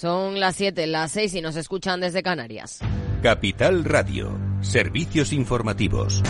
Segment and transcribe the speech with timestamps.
[0.00, 2.78] Son las 7, las 6 y nos escuchan desde Canarias.
[3.20, 6.22] Capital Radio, servicios informativos.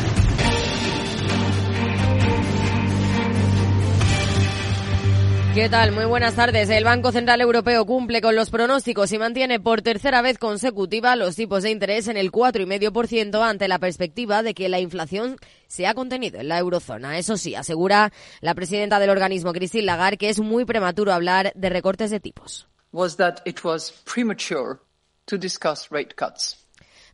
[5.53, 5.93] ¿Qué tal?
[5.93, 6.71] Muy buenas tardes.
[6.71, 11.37] El Banco Central Europeo cumple con los pronósticos y mantiene por tercera vez consecutiva los
[11.37, 15.93] tipos de interés en el 4,5% ante la perspectiva de que la inflación se ha
[15.93, 17.19] contenido en la eurozona.
[17.19, 21.69] Eso sí, asegura la presidenta del organismo, Christine Lagarde, que es muy prematuro hablar de
[21.69, 22.67] recortes de tipos.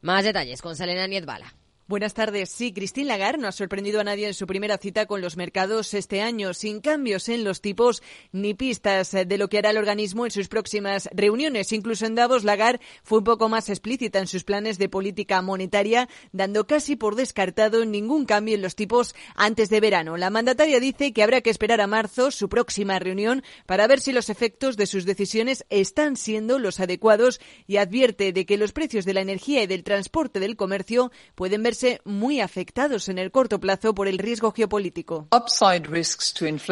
[0.02, 1.52] Más detalles con Selena Niedbala.
[1.86, 2.48] Buenas tardes.
[2.48, 5.92] Sí, Christine Lagarde no ha sorprendido a nadie en su primera cita con los mercados
[5.92, 8.02] este año, sin cambios en los tipos
[8.32, 11.72] ni pistas de lo que hará el organismo en sus próximas reuniones.
[11.72, 16.08] Incluso en Davos, Lagarde fue un poco más explícita en sus planes de política monetaria,
[16.32, 20.16] dando casi por descartado ningún cambio en los tipos antes de verano.
[20.16, 24.12] La mandataria dice que habrá que esperar a marzo, su próxima reunión, para ver si
[24.12, 29.04] los efectos de sus decisiones están siendo los adecuados y advierte de que los precios
[29.04, 31.73] de la energía y del transporte del comercio pueden ver
[32.04, 35.28] muy afectados en el corto plazo por el riesgo geopolítico.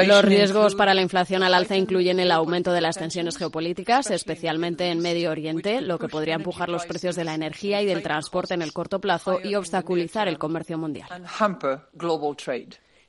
[0.07, 4.91] Los riesgos para la inflación al alza incluyen el aumento de las tensiones geopolíticas, especialmente
[4.91, 8.55] en Medio Oriente, lo que podría empujar los precios de la energía y del transporte
[8.55, 11.09] en el corto plazo y obstaculizar el comercio mundial.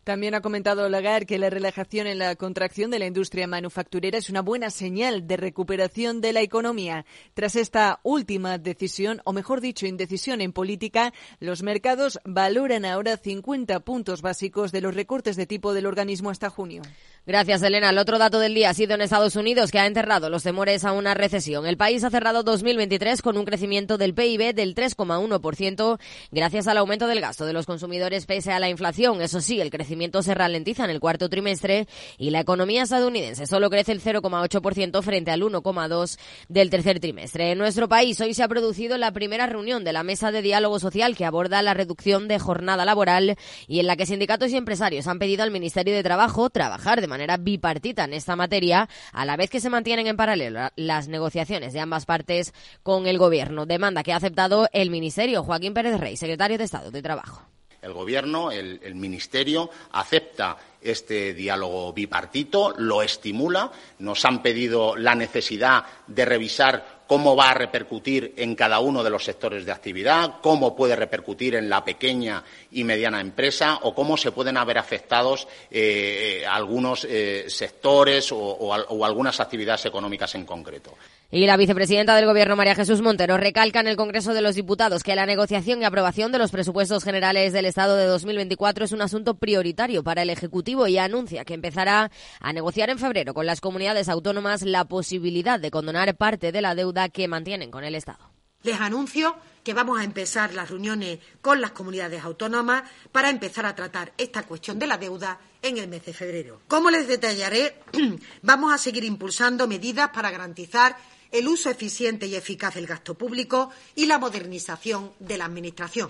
[0.04, 4.30] También ha comentado Lagarde que la relajación en la contracción de la industria manufacturera es
[4.30, 7.06] una buena señal de recuperación de la economía.
[7.34, 13.80] Tras esta última decisión, o mejor dicho, indecisión en política, los mercados valoran ahora 50
[13.80, 16.81] puntos básicos de los recortes de tipo del organismo hasta junio.
[17.26, 17.92] Gracias, Elena.
[17.92, 20.84] El otro dato del día ha sido en Estados Unidos, que ha enterrado los temores
[20.84, 21.66] a una recesión.
[21.66, 25.98] El país ha cerrado 2023 con un crecimiento del PIB del 3,1%
[26.31, 29.22] gracias al aumento del gasto de los consumidores pese a la inflación.
[29.22, 33.70] Eso sí, el crecimiento se ralentiza en el cuarto trimestre y la economía estadounidense solo
[33.70, 36.18] crece el 0,8% frente al 1,2%
[36.50, 37.52] del tercer trimestre.
[37.52, 40.80] En nuestro país hoy se ha producido la primera reunión de la Mesa de Diálogo
[40.80, 45.08] Social que aborda la reducción de jornada laboral y en la que sindicatos y empresarios
[45.08, 49.38] han pedido al Ministerio de Trabajo trabajar de manera bipartita en esta materia, a la
[49.38, 52.53] vez que se mantienen en paralelo las negociaciones de ambas partes
[52.84, 53.66] con el Gobierno.
[53.66, 55.44] Demanda que ha aceptado el Ministerio.
[55.44, 57.53] Joaquín Pérez Rey, secretario de Estado de Trabajo.
[57.84, 63.72] El Gobierno, el, Ministerio, acepta este diálogo bipartito, lo estimula.
[64.00, 69.10] Nos han pedido la necesidad de revisar cómo va a repercutir en cada uno de
[69.10, 74.18] los sectores de actividad, cómo puede repercutir en la pequeña y mediana empresa o cómo
[74.18, 78.74] se pueden haber afectados eh, algunos eh, sectores o
[79.06, 80.96] algunas actividades económicas en concreto.
[81.36, 85.02] Y la vicepresidenta del Gobierno, María Jesús Montero, recalca en el Congreso de los Diputados
[85.02, 89.02] que la negociación y aprobación de los presupuestos generales del Estado de 2024 es un
[89.02, 93.62] asunto prioritario para el Ejecutivo y anuncia que empezará a negociar en febrero con las
[93.62, 98.30] comunidades autónomas la posibilidad de condonar parte de la deuda que mantienen con el Estado.
[98.62, 103.74] Les anuncio que vamos a empezar las reuniones con las comunidades autónomas para empezar a
[103.74, 106.62] tratar esta cuestión de la deuda en el mes de febrero.
[106.68, 107.80] Como les detallaré,
[108.44, 110.96] vamos a seguir impulsando medidas para garantizar
[111.34, 116.10] el uso eficiente y eficaz del gasto público y la modernización de la Administración.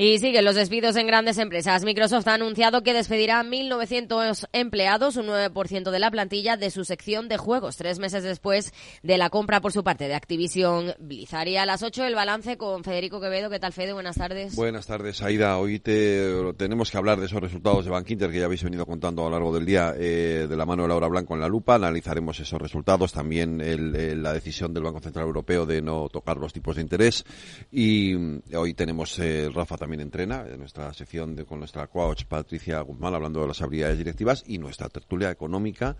[0.00, 1.84] Y siguen los despidos en grandes empresas.
[1.84, 7.28] Microsoft ha anunciado que despedirá 1.900 empleados, un 9% de la plantilla de su sección
[7.28, 8.72] de juegos, tres meses después
[9.02, 11.48] de la compra por su parte de Activision Blizzard.
[11.48, 13.50] Y a las 8 el balance con Federico Quevedo.
[13.50, 13.92] ¿Qué tal, Fede?
[13.92, 14.56] Buenas tardes.
[14.56, 15.58] Buenas tardes, Aida.
[15.58, 19.20] Hoy te, tenemos que hablar de esos resultados de Bankinter que ya habéis venido contando
[19.20, 21.74] a lo largo del día eh, de la mano de Laura Blanco en la lupa.
[21.74, 26.54] Analizaremos esos resultados, también el, la decisión del Banco Central Europeo de no tocar los
[26.54, 27.22] tipos de interés.
[27.70, 28.14] Y
[28.56, 33.14] hoy tenemos, eh, Rafa, también entrena, en nuestra sección de, con nuestra coach Patricia Guzmán,
[33.14, 35.96] hablando de las habilidades directivas y nuestra tertulia económica.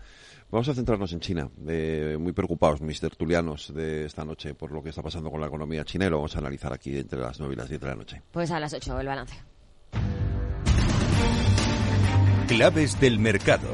[0.49, 1.49] Vamos a centrarnos en China.
[1.67, 5.47] Eh, muy preocupados mis tertulianos de esta noche por lo que está pasando con la
[5.47, 7.87] economía china y lo vamos a analizar aquí entre las 9 y las 10 de
[7.87, 8.21] la noche.
[8.31, 9.35] Pues a las 8 el balance.
[12.47, 13.69] Claves del mercado.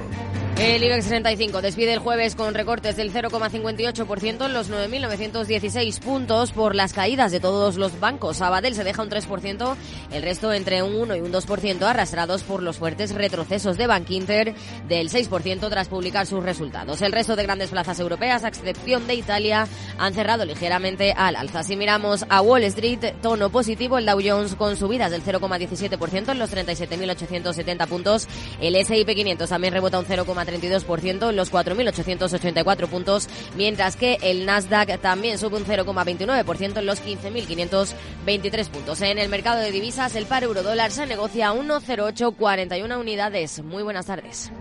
[0.60, 6.74] El IBEX 35 despide el jueves con recortes del 0,58% en los 9.916 puntos por
[6.74, 8.38] las caídas de todos los bancos.
[8.38, 9.76] Sabadell se deja un 3%,
[10.12, 14.56] el resto entre un 1 y un 2% arrastrados por los fuertes retrocesos de Bankinter
[14.88, 17.04] del 6% tras publicar sus resultados.
[17.04, 19.68] El resto de grandes plazas europeas, a excepción de Italia,
[20.00, 21.62] han cerrado ligeramente al alza.
[21.62, 26.40] Si miramos a Wall Street, tono positivo, el Dow Jones con subidas del 0,17% en
[26.40, 28.28] los 37.870 puntos.
[28.60, 34.46] El S&P 500 también rebota un 0, 0,32% en los 4.884 puntos, mientras que el
[34.46, 39.02] Nasdaq también sube un 0,29% en los 15.523 puntos.
[39.02, 43.64] En el mercado de divisas, el par euro-dólar se negocia a 1,0841 unidades.
[43.64, 44.52] Muy buenas tardes.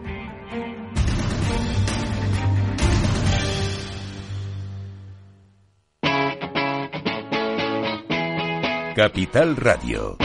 [8.96, 10.16] Capital Radio.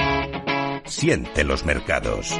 [0.85, 2.39] Siente los mercados.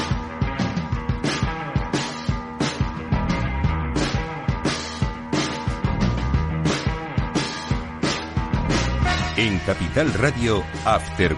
[9.41, 11.35] En Capital Radio, After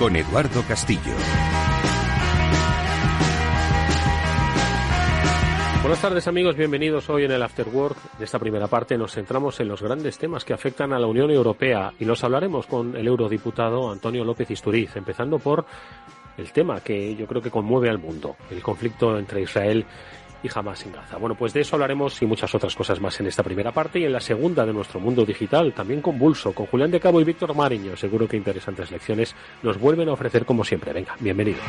[0.00, 1.12] con Eduardo Castillo.
[5.80, 7.96] Buenas tardes amigos, bienvenidos hoy en el After Work.
[8.18, 11.30] De esta primera parte nos centramos en los grandes temas que afectan a la Unión
[11.30, 15.64] Europea y los hablaremos con el eurodiputado Antonio López Isturiz, empezando por
[16.36, 19.86] el tema que yo creo que conmueve al mundo, el conflicto entre Israel
[20.44, 21.16] y jamás en Gaza.
[21.16, 24.04] Bueno, pues de eso hablaremos y muchas otras cosas más en esta primera parte y
[24.04, 27.56] en la segunda de nuestro mundo digital, también convulso, con Julián de Cabo y Víctor
[27.56, 27.96] Mariño.
[27.96, 30.92] Seguro que interesantes lecciones nos vuelven a ofrecer como siempre.
[30.92, 31.64] Venga, bienvenidos.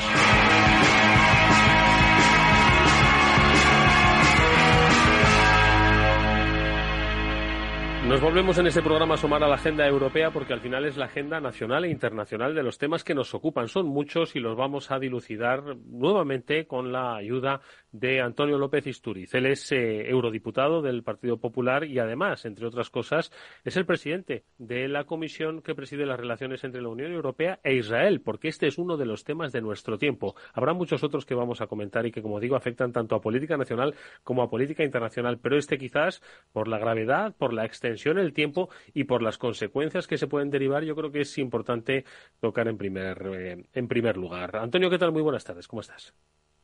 [8.07, 10.95] Nos volvemos en este programa a asomar a la agenda europea porque al final es
[10.95, 13.67] la agenda nacional e internacional de los temas que nos ocupan.
[13.67, 17.61] Son muchos y los vamos a dilucidar nuevamente con la ayuda
[17.91, 19.33] de Antonio López Isturiz.
[19.33, 23.31] Él es eh, eurodiputado del Partido Popular y además, entre otras cosas,
[23.63, 27.73] es el presidente de la comisión que preside las relaciones entre la Unión Europea e
[27.73, 30.35] Israel, porque este es uno de los temas de nuestro tiempo.
[30.53, 33.57] Habrá muchos otros que vamos a comentar y que, como digo, afectan tanto a política
[33.57, 36.21] nacional como a política internacional, pero este quizás
[36.53, 40.27] por la gravedad, por la extensión en el tiempo y por las consecuencias que se
[40.27, 42.05] pueden derivar, yo creo que es importante
[42.39, 44.55] tocar en primer, eh, en primer lugar.
[44.57, 45.11] Antonio, ¿qué tal?
[45.11, 46.13] Muy buenas tardes, ¿cómo estás?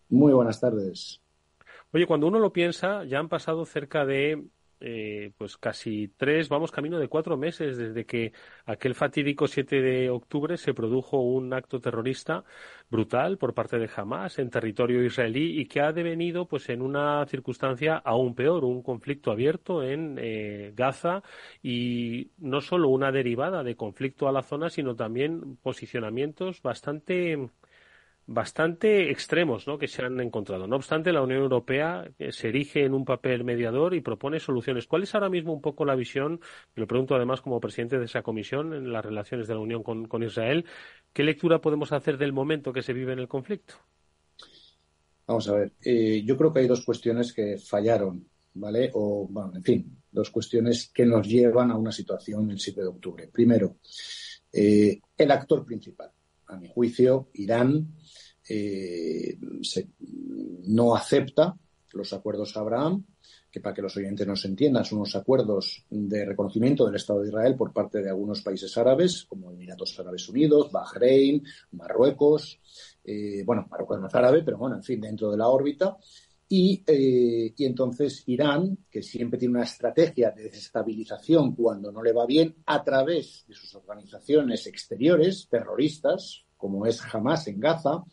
[0.10, 1.22] Muy buenas tardes.
[1.94, 4.46] Oye, cuando uno lo piensa, ya han pasado cerca de
[4.82, 8.34] eh, pues casi tres, vamos camino de cuatro meses desde que
[8.66, 12.44] aquel fatídico 7 de octubre se produjo un acto terrorista
[12.90, 17.26] brutal por parte de Hamas en territorio israelí y que ha devenido pues en una
[17.28, 21.22] circunstancia aún peor, un conflicto abierto en eh, Gaza
[21.62, 27.50] y no solo una derivada de conflicto a la zona, sino también posicionamientos bastante
[28.26, 30.68] bastante extremos que se han encontrado.
[30.68, 34.88] No obstante, la Unión Europea eh, se erige en un papel mediador y propone soluciones.
[34.88, 36.40] ¿Cuál es ahora mismo un poco la visión?
[36.76, 40.24] Lo pregunto además como presidente de esa comisión en las relaciones de la Unión con,
[40.24, 40.66] Israel.
[41.14, 43.76] ¿Qué lectura podemos hacer del momento que se vive en el conflicto?
[45.28, 45.74] Vamos a ver.
[45.84, 48.92] Eh, yo creo que hay dos cuestiones que fallaron, ¿vale?
[48.94, 52.88] O, bueno, en fin, dos cuestiones que nos llevan a una situación el 7 de
[52.88, 53.28] octubre.
[53.28, 53.78] Primero,
[54.54, 56.12] eh, el actor principal.
[56.52, 57.96] A mi juicio, Irán
[58.48, 59.38] eh,
[60.68, 61.58] no acepta
[61.94, 63.06] los acuerdos Abraham,
[63.50, 67.30] que para que los oyentes nos entiendan son unos acuerdos de reconocimiento del Estado de
[67.30, 72.60] Israel por parte de algunos países árabes, como Emiratos Árabes Unidos, Bahrein, Marruecos,
[73.04, 75.98] eh, bueno, Marruecos no es árabe, pero bueno, en fin, dentro de la órbita.
[76.54, 82.26] Eh, y, entonces Irán, que siempre tiene una estrategia de desestabilización cuando no le va
[82.26, 88.04] bien, a través de sus organizaciones exteriores terroristas, como es Hamas en Gaza,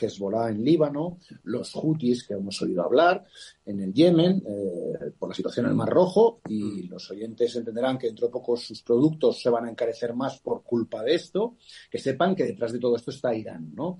[0.00, 3.24] Hezbollah en Líbano, los Houthis que hemos oído hablar
[3.64, 6.90] en el Yemen, eh, por la situación en el Mar Rojo, y mm.
[6.90, 10.62] los oyentes entenderán que dentro de poco sus productos se van a encarecer más por
[10.62, 11.56] culpa de esto,
[11.90, 13.98] que sepan que detrás de todo esto está Irán, ¿no?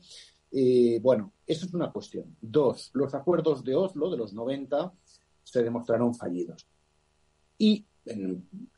[0.53, 2.37] Eh, bueno, eso es una cuestión.
[2.41, 4.93] Dos, los acuerdos de Oslo de los 90
[5.43, 6.65] se demostraron fallidos.
[7.59, 7.85] Y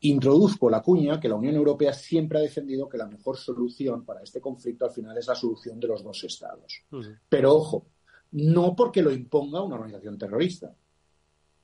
[0.00, 4.22] introduzco la cuña que la Unión Europea siempre ha defendido que la mejor solución para
[4.22, 6.84] este conflicto al final es la solución de los dos estados.
[7.28, 7.86] Pero ojo,
[8.32, 10.74] no porque lo imponga una organización terrorista,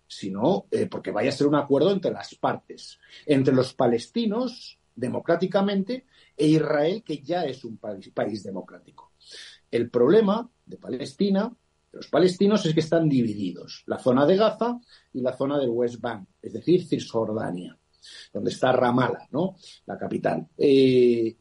[0.07, 6.05] sino eh, porque vaya a ser un acuerdo entre las partes, entre los palestinos democráticamente
[6.37, 9.13] e Israel, que ya es un país democrático.
[9.71, 11.53] El problema de Palestina
[11.95, 14.81] los palestinos es que están divididos, la zona de Gaza
[15.13, 17.79] y la zona del West Bank, es decir, Cisjordania,
[18.33, 19.57] donde está Ramallah, ¿no?
[19.87, 20.49] La capital.
[20.59, 21.37] Eh,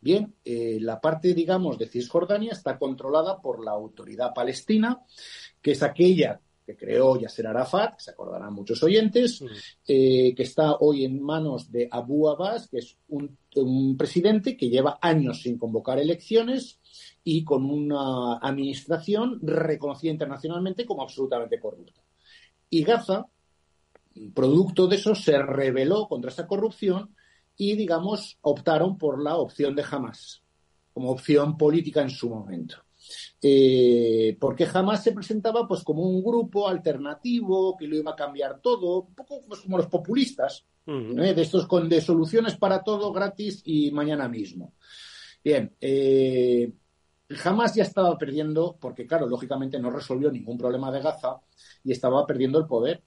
[0.00, 5.00] bien, eh, la parte, digamos, de Cisjordania está controlada por la autoridad palestina,
[5.60, 9.42] que es aquella que creó Yasser Arafat, que se acordarán muchos oyentes,
[9.86, 13.36] eh, que está hoy en manos de Abu Abbas, que es un,
[13.98, 16.80] presidente que lleva años sin convocar elecciones
[17.24, 22.00] y con una administración reconocida internacionalmente como absolutamente corrupta.
[22.68, 23.26] Y Gaza,
[24.34, 27.14] producto de eso, se rebeló contra esa corrupción
[27.56, 30.42] y, digamos, optaron por la opción de Hamas
[30.92, 32.76] como opción política en su momento.
[33.40, 38.60] Eh, porque jamás se presentaba pues como un grupo alternativo que lo iba a cambiar
[38.60, 41.34] todo, un poco pues, como los populistas, ¿eh?
[41.34, 44.74] de estos con de soluciones para todo gratis y mañana mismo.
[45.42, 46.70] Bien, eh,
[47.36, 51.40] jamás ya estaba perdiendo, porque claro, lógicamente no resolvió ningún problema de Gaza
[51.84, 53.02] y estaba perdiendo el poder.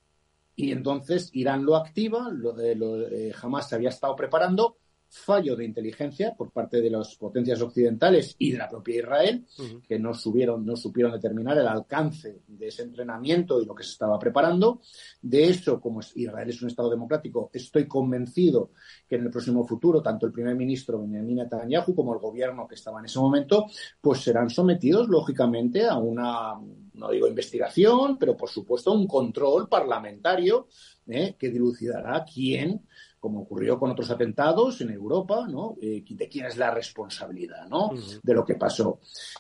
[0.55, 4.77] Y entonces Irán lo activa, lo, lo jamás se había estado preparando
[5.15, 9.45] fallo de inteligencia por parte de las potencias occidentales y de la propia Israel,
[9.87, 13.91] que no, subieron, no supieron determinar el alcance de ese entrenamiento y lo que se
[13.91, 14.81] estaba preparando.
[15.21, 18.71] De eso, como Israel es un Estado democrático, estoy convencido
[19.07, 22.75] que en el próximo futuro, tanto el primer ministro Benjamin Netanyahu como el gobierno que
[22.75, 23.65] estaba en ese momento,
[24.01, 26.53] pues serán sometidos, lógicamente, a una,
[26.93, 30.67] no digo investigación, pero por supuesto un control parlamentario
[31.07, 31.35] ¿eh?
[31.37, 32.81] que dilucidará quién
[33.25, 35.77] como ocurrió con otros atentados en Europa, ¿no?
[35.81, 37.89] Eh, de quién es la responsabilidad, ¿no?
[38.21, 38.99] De lo que pasó.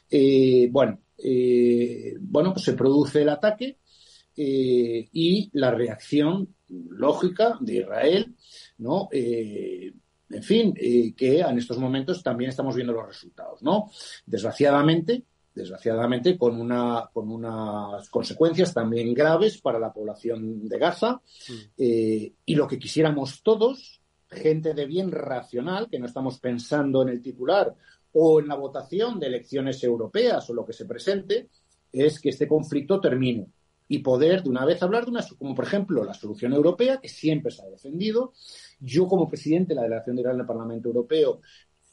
[0.09, 3.77] Eh, bueno, eh, bueno, pues se produce el ataque
[4.35, 8.35] y la reacción lógica de Israel,
[8.79, 9.07] ¿no?
[9.11, 13.91] en fin, que en estos momentos también estamos viendo los resultados, ¿no?
[14.25, 15.23] Desgraciadamente,
[15.55, 21.13] desgraciadamente con, una, con unas consecuencias también graves para la población de Gaza.
[21.13, 21.53] Mm.
[21.77, 27.09] Eh, y lo que quisiéramos todos, gente de bien racional, que no estamos pensando en
[27.09, 27.73] el titular
[28.11, 31.49] o en la votación de elecciones europeas o lo que se presente,
[31.91, 33.47] es que este conflicto termine
[33.87, 37.07] y poder de una vez hablar de una, como por ejemplo la solución europea, que
[37.07, 38.33] siempre se ha defendido.
[38.79, 41.39] Yo como presidente de la delegación de Israel en el Parlamento Europeo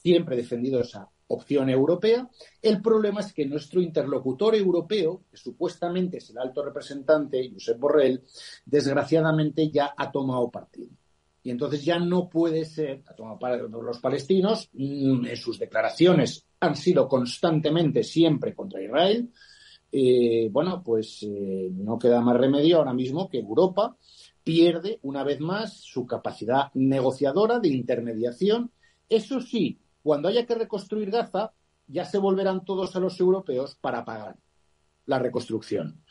[0.03, 2.29] siempre he defendido esa opción europea.
[2.61, 8.23] El problema es que nuestro interlocutor europeo, que supuestamente es el alto representante, Josep Borrell,
[8.65, 10.91] desgraciadamente ya ha tomado partido.
[11.45, 16.47] Y entonces ya no puede ser, ha tomado partido los palestinos, mm, en sus declaraciones
[16.61, 19.31] han sido constantemente siempre contra Israel.
[19.91, 23.97] Eh, bueno, pues eh, no queda más remedio ahora mismo que Europa
[24.45, 28.71] pierde una vez más su capacidad negociadora de intermediación.
[29.09, 31.53] Eso sí, cuando haya que reconstruir Gaza,
[31.87, 34.37] ya se volverán todos a los europeos para pagar
[35.07, 36.03] la reconstrucción.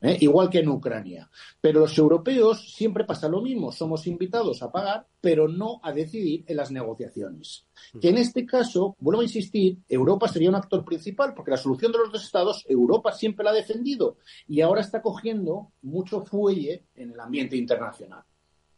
[0.00, 0.16] ¿eh?
[0.20, 1.30] Igual que en Ucrania.
[1.60, 3.72] Pero los europeos siempre pasa lo mismo.
[3.72, 7.66] Somos invitados a pagar, pero no a decidir en las negociaciones.
[8.00, 11.92] Que en este caso, vuelvo a insistir, Europa sería un actor principal, porque la solución
[11.92, 16.84] de los dos estados, Europa siempre la ha defendido y ahora está cogiendo mucho fuelle
[16.94, 18.22] en el ambiente internacional.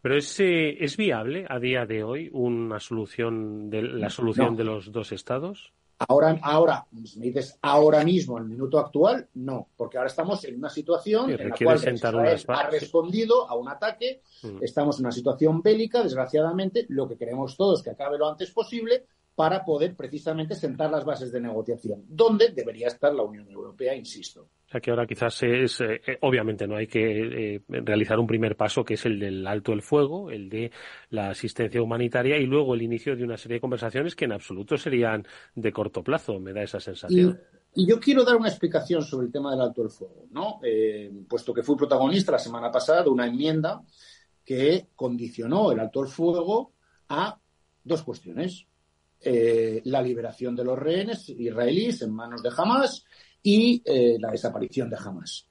[0.03, 4.65] Pero es, eh, ¿es viable a día de hoy una solución de la solución de
[4.65, 5.73] los dos estados?
[6.09, 10.57] Ahora, ahora, me dices ahora mismo, en el minuto actual, no, porque ahora estamos en
[10.57, 14.59] una situación en la cual Israel ha respondido a un ataque, mm.
[14.63, 18.51] estamos en una situación bélica, desgraciadamente, lo que queremos todos es que acabe lo antes
[18.51, 23.95] posible para poder precisamente sentar las bases de negociación, donde debería estar la Unión Europea,
[23.95, 28.27] insisto sea que ahora quizás es, eh, eh, obviamente no hay que eh, realizar un
[28.27, 30.73] primer paso que es el del alto el fuego, el de
[31.11, 34.77] la asistencia humanitaria y luego el inicio de una serie de conversaciones que en absoluto
[34.77, 37.39] serían de corto plazo, me da esa sensación.
[37.75, 40.61] Y, yo quiero dar una explicación sobre el tema del alto el fuego, ¿no?
[41.27, 43.83] puesto que fui protagonista la semana pasada de una enmienda
[44.45, 46.73] que condicionó el alto el fuego
[47.09, 47.39] a
[47.83, 48.67] dos cuestiones.
[49.25, 53.05] La liberación de los rehenes israelíes en manos de Hamas
[53.43, 55.49] y eh, la desaparición de Hamas.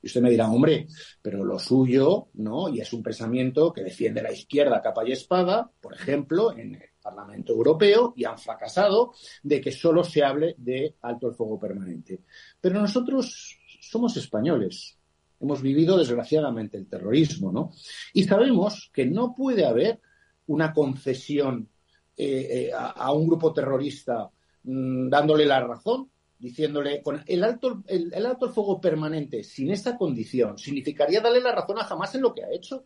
[0.00, 0.86] Y usted me dirá, hombre,
[1.22, 2.68] pero lo suyo, ¿no?
[2.68, 6.90] Y es un pensamiento que defiende la izquierda capa y espada, por ejemplo, en el
[7.00, 12.20] Parlamento Europeo, y han fracasado de que solo se hable de alto el fuego permanente.
[12.60, 14.98] Pero nosotros somos españoles.
[15.40, 17.72] Hemos vivido, desgraciadamente, el terrorismo, ¿no?
[18.12, 20.00] Y sabemos que no puede haber
[20.46, 21.70] una concesión
[22.16, 24.30] eh, eh, a, un grupo terrorista
[24.62, 30.58] mm, dándole la razón diciéndole con el alto, el, alto fuego permanente sin esa condición
[30.58, 32.84] significaría darle la razón a jamás en lo que ha hecho.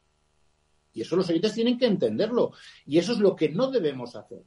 [0.92, 2.52] Y eso los oyentes tienen que entenderlo.
[2.86, 4.44] Y eso es lo que no debemos hacer.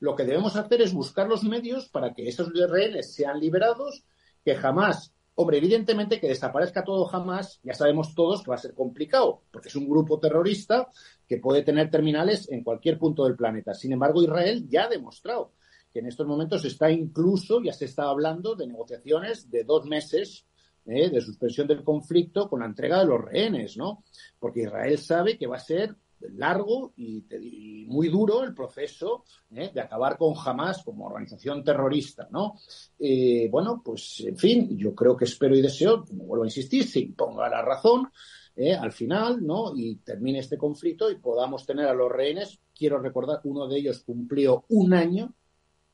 [0.00, 4.04] Lo que debemos hacer es buscar los medios para que esos rehenes sean liberados,
[4.44, 8.74] que jamás, hombre, evidentemente que desaparezca todo jamás, ya sabemos todos que va a ser
[8.74, 10.88] complicado, porque es un grupo terrorista
[11.32, 13.72] que puede tener terminales en cualquier punto del planeta.
[13.72, 15.54] Sin embargo, Israel ya ha demostrado
[15.90, 20.44] que en estos momentos está incluso, ya se está hablando de negociaciones de dos meses
[20.84, 21.08] ¿eh?
[21.08, 24.04] de suspensión del conflicto con la entrega de los rehenes, ¿no?
[24.38, 25.96] Porque Israel sabe que va a ser
[26.34, 29.24] largo y, muy duro el proceso
[29.54, 29.70] ¿eh?
[29.72, 32.58] de acabar con Hamas como organización terrorista, ¿no?
[32.98, 36.86] Eh, bueno, pues en fin, yo creo que espero y deseo, como vuelvo a insistir,
[36.86, 38.10] se imponga la razón
[38.56, 38.74] ¿eh?
[38.74, 39.72] al final, ¿no?
[39.76, 42.60] Y termine este conflicto y podamos tener a los rehenes.
[42.74, 45.34] Quiero recordar, uno de ellos cumplió un año,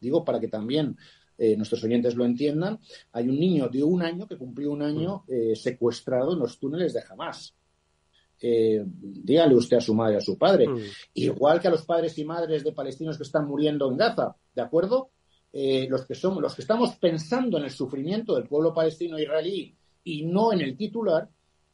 [0.01, 0.97] digo, para que también
[1.57, 2.81] nuestros oyentes lo entiendan,
[3.13, 5.25] hay un niño de un año que cumplió un año
[5.55, 7.55] secuestrado en los túneles de Hamas
[8.41, 10.69] eh, dígale usted a su madre, a su padre.
[10.69, 10.79] Mm.
[11.15, 14.63] Igual que a los padres y madres de palestinos que están muriendo en Gaza, ¿de
[14.63, 15.11] acuerdo?
[15.53, 19.75] Eh, los que somos, los que estamos pensando en el sufrimiento del pueblo palestino israelí
[20.05, 21.29] y no en el titular,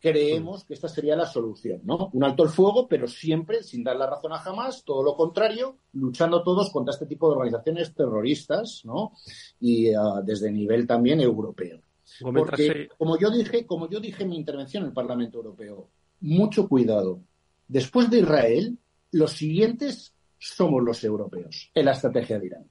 [0.05, 2.11] creemos que esta sería la solución, ¿no?
[2.13, 5.79] Un alto el fuego, pero siempre sin dar la razón a jamás, todo lo contrario,
[5.95, 9.13] luchando todos contra este tipo de organizaciones terroristas, ¿no?
[9.61, 11.81] Y uh, desde nivel también europeo.
[12.21, 15.89] Porque, como yo dije, como yo dije en mi intervención en el Parlamento Europeo,
[16.21, 17.21] mucho cuidado.
[17.67, 18.77] Después de Israel,
[19.11, 22.71] los siguientes somos los europeos en la estrategia de Irán.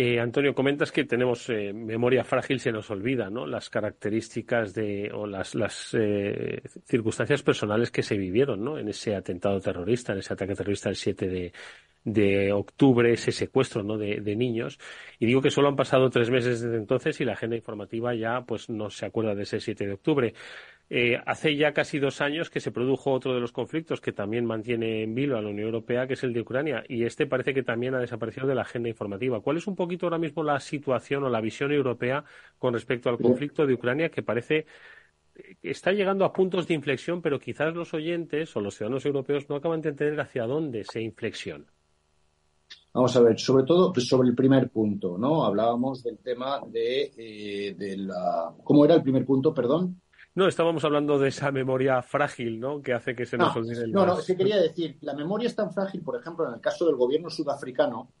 [0.00, 3.48] Eh, Antonio, comentas que tenemos eh, memoria frágil, se nos olvida, ¿no?
[3.48, 5.56] Las características de, o las,
[5.92, 8.78] eh, circunstancias personales que se vivieron, ¿no?
[8.78, 11.52] En ese atentado terrorista, en ese ataque terrorista del 7 de,
[12.04, 13.98] de octubre, ese secuestro, ¿no?
[13.98, 14.78] De, de, niños.
[15.18, 18.42] Y digo que solo han pasado tres meses desde entonces y la agenda informativa ya,
[18.42, 20.32] pues, no se acuerda de ese 7 de octubre.
[20.90, 24.46] Eh, hace ya casi dos años que se produjo otro de los conflictos que también
[24.46, 27.52] mantiene en vilo a la Unión Europea, que es el de Ucrania, y este parece
[27.52, 29.40] que también ha desaparecido de la agenda informativa.
[29.40, 32.24] ¿Cuál es un poquito ahora mismo la situación o la visión europea
[32.58, 34.64] con respecto al conflicto de Ucrania, que parece
[35.34, 39.48] que está llegando a puntos de inflexión, pero quizás los oyentes o los ciudadanos europeos
[39.48, 41.66] no acaban de entender hacia dónde se inflexiona?
[42.94, 45.44] Vamos a ver, sobre todo pues, sobre el primer punto, ¿no?
[45.44, 48.54] Hablábamos del tema de, eh, de la...
[48.64, 50.00] ¿Cómo era el primer punto, perdón?
[50.38, 52.80] No, estábamos hablando de esa memoria frágil, ¿no?
[52.80, 55.48] Que hace que se nos olvide el No, no, es que quería decir, la memoria
[55.48, 58.12] es tan frágil, por ejemplo, en el caso del gobierno sudafricano,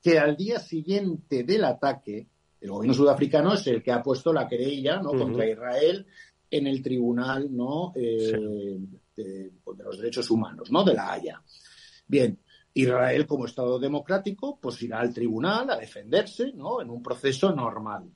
[0.00, 2.28] que al día siguiente del ataque,
[2.60, 5.10] el gobierno sudafricano es el que ha puesto la querella ¿no?
[5.10, 6.06] contra Israel
[6.48, 7.92] en el tribunal ¿no?
[7.96, 8.78] Eh,
[9.16, 10.84] de, de, los derechos humanos, ¿no?
[10.84, 11.42] De la Haya.
[12.06, 12.38] Bien,
[12.74, 16.80] Israel como Estado democrático, pues irá al tribunal a defenderse, ¿no?
[16.80, 18.08] En un proceso normal.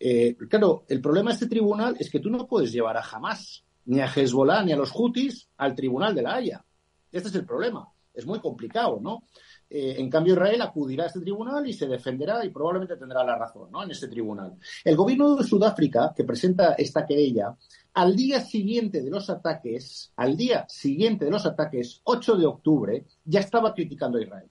[0.00, 3.64] Eh, claro, el problema de este tribunal es que tú no puedes llevar a Hamas,
[3.86, 6.64] ni a Hezbollah, ni a los Houthis al tribunal de la Haya.
[7.10, 7.88] Este es el problema.
[8.12, 9.22] Es muy complicado, ¿no?
[9.70, 13.36] Eh, en cambio, Israel acudirá a este tribunal y se defenderá y probablemente tendrá la
[13.36, 13.82] razón, ¿no?
[13.84, 14.56] En este tribunal.
[14.84, 17.56] El gobierno de Sudáfrica, que presenta esta querella,
[17.94, 23.06] al día siguiente de los ataques, al día siguiente de los ataques, 8 de octubre,
[23.24, 24.50] ya estaba criticando a Israel.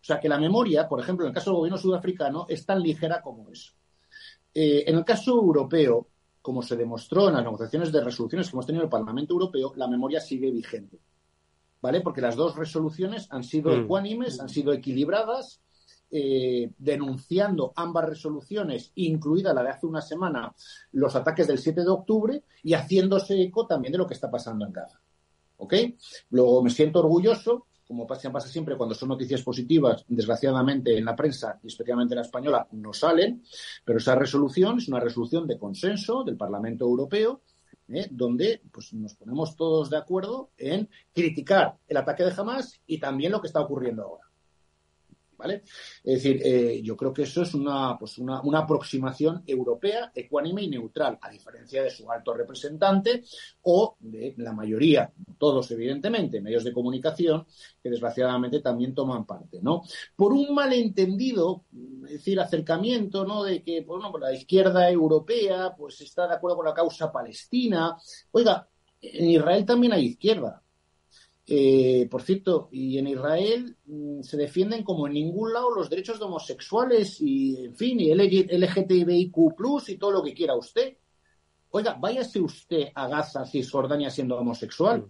[0.00, 2.80] O sea que la memoria, por ejemplo, en el caso del gobierno sudafricano, es tan
[2.80, 3.72] ligera como eso.
[4.58, 6.08] Eh, en el caso europeo,
[6.40, 9.74] como se demostró en las negociaciones de resoluciones que hemos tenido en el Parlamento Europeo,
[9.76, 10.98] la memoria sigue vigente.
[11.82, 12.00] ¿Vale?
[12.00, 13.80] Porque las dos resoluciones han sido mm.
[13.84, 15.60] ecuánimes, han sido equilibradas,
[16.10, 20.54] eh, denunciando ambas resoluciones, incluida la de hace una semana,
[20.92, 24.64] los ataques del 7 de octubre y haciéndose eco también de lo que está pasando
[24.64, 24.98] en Gaza.
[25.58, 25.74] ¿Ok?
[26.30, 31.58] Luego me siento orgulloso como pasa, siempre cuando son noticias positivas, desgraciadamente en la prensa
[31.62, 33.42] y especialmente en la española no salen,
[33.84, 37.42] pero esa resolución es una resolución de consenso del Parlamento Europeo,
[37.88, 38.08] ¿eh?
[38.10, 43.32] donde pues, nos ponemos todos de acuerdo en criticar el ataque de Hamas y también
[43.32, 44.25] lo que está ocurriendo ahora.
[45.36, 45.62] ¿Vale?
[46.02, 50.68] Es decir, eh, yo creo que eso es una, pues una, aproximación europea, ecuánime y
[50.68, 53.22] neutral, a diferencia de su alto representante
[53.62, 57.46] o de la mayoría, todos evidentemente, medios de comunicación,
[57.82, 59.82] que desgraciadamente también toman parte, ¿no?
[60.14, 61.64] Por un malentendido,
[62.04, 63.44] es decir, acercamiento, ¿no?
[63.44, 67.96] De que, bueno, la izquierda europea, pues está de acuerdo con la causa palestina.
[68.32, 68.68] Oiga,
[69.00, 70.62] en Israel también hay izquierda,
[71.48, 76.18] eh, por cierto, y en Israel mm, se defienden como en ningún lado los derechos
[76.18, 79.36] de homosexuales y, en fin, y LGTBIQ
[79.88, 80.96] y todo lo que quiera usted.
[81.70, 85.08] Oiga, váyase usted a Gaza, Cisjordania, siendo homosexual.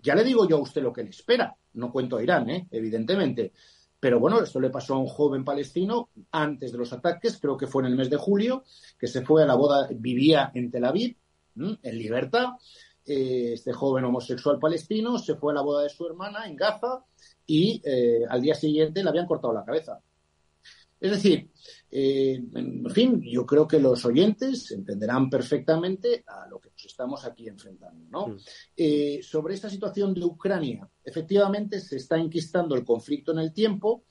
[0.00, 1.54] Ya le digo yo a usted lo que le espera.
[1.74, 2.66] No cuento a Irán, ¿eh?
[2.70, 3.52] evidentemente.
[4.00, 7.66] Pero bueno, esto le pasó a un joven palestino antes de los ataques, creo que
[7.66, 8.62] fue en el mes de julio,
[8.98, 11.16] que se fue a la boda, vivía en Tel Aviv,
[11.56, 12.50] en libertad,
[13.08, 17.02] eh, este joven homosexual palestino se fue a la boda de su hermana en Gaza
[17.46, 19.98] y eh, al día siguiente le habían cortado la cabeza.
[21.00, 21.50] Es decir,
[21.90, 27.24] eh, en fin, yo creo que los oyentes entenderán perfectamente a lo que nos estamos
[27.24, 28.04] aquí enfrentando.
[28.10, 28.34] ¿no?
[28.34, 29.22] Mm.
[29.22, 34.04] sobre esta situación de Ucrania, efectivamente se está enquistando el conflicto en el tiempo.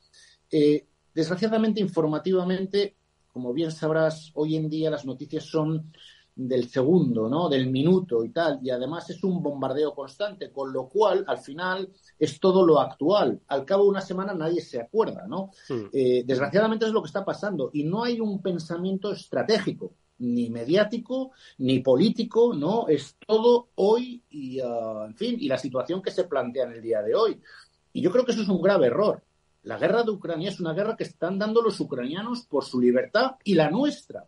[1.14, 2.96] desgraciadamente, informativamente,
[3.32, 5.92] como bien sabrás, hoy en día las noticias son
[6.38, 7.48] del segundo, ¿no?
[7.48, 8.60] Del minuto y tal.
[8.62, 13.40] Y además es un bombardeo constante, con lo cual, al final, es todo lo actual.
[13.48, 15.50] Al cabo de una semana nadie se acuerda, ¿no?
[15.68, 15.86] Hmm.
[15.92, 17.70] Eh, desgraciadamente es lo que está pasando.
[17.72, 22.86] Y no hay un pensamiento estratégico, ni mediático, ni político, ¿no?
[22.86, 26.82] Es todo hoy y, ah, en fin, y la situación que se plantea en el
[26.82, 27.40] día de hoy.
[27.92, 29.24] Y yo creo que eso es un grave error.
[29.64, 33.32] La guerra de Ucrania es una guerra que están dando los ucranianos por su libertad
[33.42, 34.24] y la nuestra.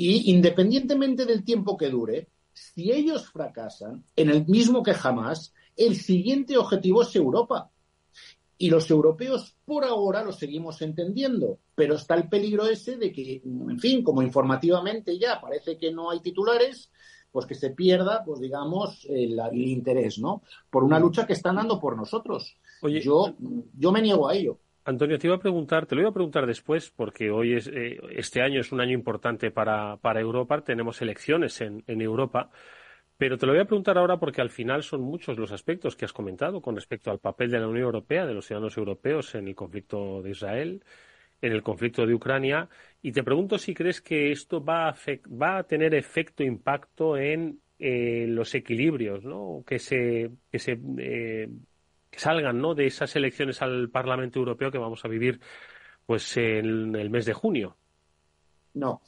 [0.00, 5.96] Y independientemente del tiempo que dure, si ellos fracasan, en el mismo que jamás, el
[5.96, 7.72] siguiente objetivo es Europa.
[8.58, 13.42] Y los europeos por ahora lo seguimos entendiendo, pero está el peligro ese de que,
[13.44, 16.92] en fin, como informativamente ya parece que no hay titulares,
[17.32, 20.42] pues que se pierda, pues digamos, el, interés, ¿no?
[20.70, 22.56] Por una lucha que están dando por nosotros.
[22.82, 23.34] yo,
[23.76, 24.60] yo me niego a ello.
[24.88, 28.00] Antonio, te iba a preguntar, te lo iba a preguntar después, porque hoy es, eh,
[28.12, 32.50] este año es un año importante para, Europa, tenemos elecciones en, Europa,
[33.18, 36.06] pero te lo voy a preguntar ahora porque al final son muchos los aspectos que
[36.06, 39.48] has comentado con respecto al papel de la Unión Europea, de los ciudadanos europeos en
[39.48, 40.82] el conflicto de Israel,
[41.42, 42.70] en el conflicto de Ucrania,
[43.02, 44.96] y te pregunto si crees que esto va a,
[45.30, 49.62] va a tener efecto, impacto en eh, los equilibrios ¿no?
[49.66, 51.48] que se, que se eh,
[52.12, 52.74] salgan ¿no?
[52.74, 55.40] de esas elecciones al Parlamento Europeo que vamos a vivir
[56.06, 57.76] pues en el mes de junio.
[58.74, 59.02] No,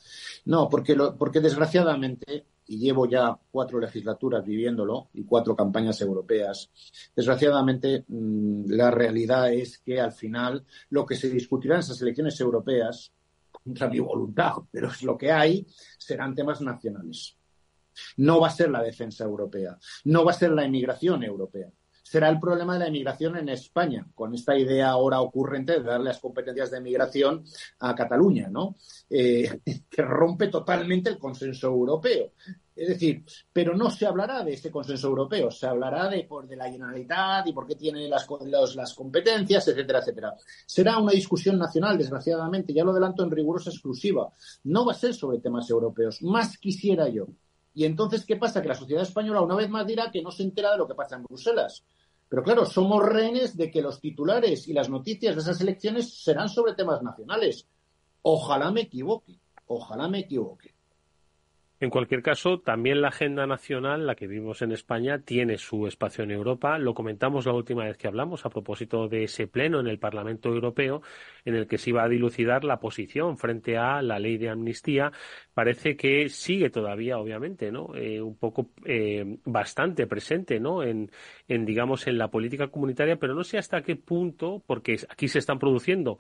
[0.46, 6.70] no, porque, porque desgraciadamente, y llevo ya cuatro legislaturas viviéndolo y cuatro campañas europeas,
[7.14, 12.38] desgraciadamente mm, la realidad es que al final lo que se discutirá en esas elecciones
[12.40, 13.12] europeas,
[13.50, 15.66] contra mi voluntad, pero es lo que hay,
[15.98, 17.36] serán temas nacionales.
[18.16, 21.70] No va a ser la defensa europea, no va a ser la emigración europea
[22.10, 26.06] será el problema de la inmigración en España, con esta idea ahora ocurrente de darle
[26.06, 27.44] las competencias de inmigración
[27.78, 28.74] a Cataluña, ¿no?
[29.08, 32.32] Eh, que rompe totalmente el consenso europeo.
[32.74, 36.68] Es decir, pero no se hablará de este consenso europeo, se hablará de, de la
[36.68, 38.26] Generalitat y por qué tiene las,
[38.74, 40.34] las competencias, etcétera, etcétera.
[40.66, 44.28] Será una discusión nacional, desgraciadamente, ya lo adelanto en rigurosa exclusiva.
[44.64, 47.28] No va a ser sobre temas europeos, más quisiera yo.
[47.72, 48.60] Y entonces, ¿qué pasa?
[48.60, 50.94] Que la sociedad española una vez más dirá que no se entera de lo que
[50.96, 51.84] pasa en Bruselas.
[52.30, 56.48] Pero claro, somos rehenes de que los titulares y las noticias de esas elecciones serán
[56.48, 57.66] sobre temas nacionales.
[58.22, 60.72] Ojalá me equivoque, ojalá me equivoque.
[61.82, 66.24] En cualquier caso, también la agenda nacional, la que vimos en España, tiene su espacio
[66.24, 66.78] en Europa.
[66.78, 70.50] Lo comentamos la última vez que hablamos a propósito de ese pleno en el Parlamento
[70.50, 71.00] Europeo
[71.46, 75.10] en el que se iba a dilucidar la posición frente a la ley de amnistía.
[75.54, 77.96] Parece que sigue todavía, obviamente, ¿no?
[77.96, 80.82] Eh, un poco eh, bastante presente, ¿no?
[80.82, 81.10] En,
[81.48, 85.38] en, digamos, en la política comunitaria, pero no sé hasta qué punto, porque aquí se
[85.38, 86.18] están produciendo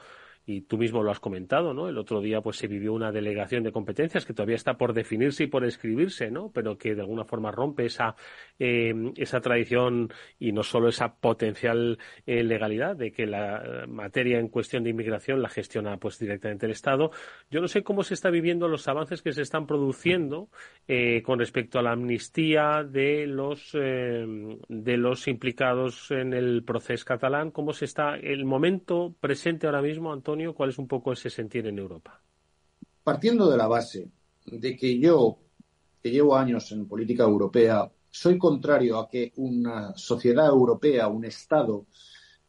[0.50, 1.88] y tú mismo lo has comentado, ¿no?
[1.88, 5.44] El otro día pues se vivió una delegación de competencias que todavía está por definirse
[5.44, 6.50] y por escribirse, ¿no?
[6.52, 8.16] Pero que de alguna forma rompe esa,
[8.58, 14.48] eh, esa tradición y no solo esa potencial eh, legalidad de que la materia en
[14.48, 17.12] cuestión de inmigración la gestiona pues directamente el Estado.
[17.48, 20.48] Yo no sé cómo se está viviendo los avances que se están produciendo
[20.88, 27.50] eh, con respecto a la amnistía de los de los implicados en el proceso catalán,
[27.50, 31.66] cómo se está el momento presente ahora mismo, Antonio ¿cuál es un poco ese sentir
[31.66, 32.22] en Europa?
[33.02, 34.10] Partiendo de la base
[34.46, 35.38] de que yo,
[36.02, 41.86] que llevo años en política europea, soy contrario a que una sociedad europea, un Estado,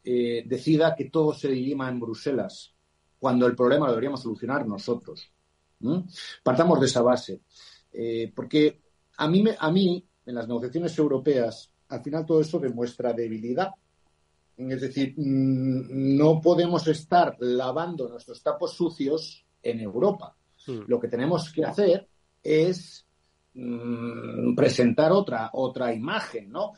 [0.04, 2.74] eh, decida que todo se dirima en Bruselas,
[3.20, 5.32] cuando el problema lo deberíamos solucionar nosotros.
[6.44, 7.42] Partamos de esa base.
[7.92, 8.82] Eh, porque
[9.18, 13.72] a mí, a mí, en las negociaciones europeas, al final todo eso demuestra debilidad
[14.70, 20.36] es decir, mm, no podemos estar lavando nuestros tapos sucios en Europa.
[20.68, 20.82] Hmm.
[20.88, 22.08] Lo que tenemos que hacer
[22.44, 23.06] es
[23.54, 26.74] mm, presentar otra, otra imagen, ¿no?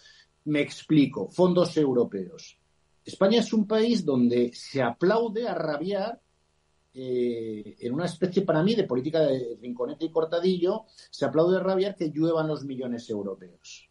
[0.45, 2.57] Me explico, fondos europeos.
[3.03, 6.21] España es un país donde se aplaude a rabiar
[6.95, 11.63] eh, en una especie para mí de política de rinconete y cortadillo, se aplaude a
[11.63, 13.89] rabiar que lluevan los millones europeos.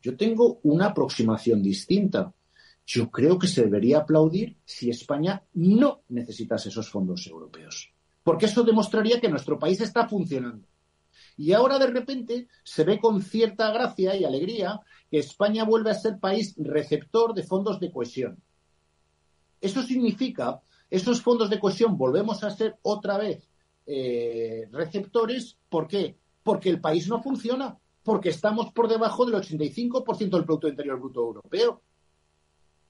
[0.00, 2.34] Yo tengo una aproximación distinta.
[2.86, 7.92] Yo creo que se debería aplaudir si España no necesitase esos fondos europeos,
[8.22, 10.66] porque eso demostraría que nuestro país está funcionando.
[11.36, 15.94] Y ahora de repente se ve con cierta gracia y alegría que España vuelve a
[15.94, 18.42] ser país receptor de fondos de cohesión.
[19.60, 23.48] Eso significa, esos fondos de cohesión volvemos a ser otra vez
[23.86, 25.56] eh, receptores.
[25.68, 26.18] ¿Por qué?
[26.42, 31.20] Porque el país no funciona, porque estamos por debajo del 85% del Producto Interior Bruto
[31.20, 31.82] Europeo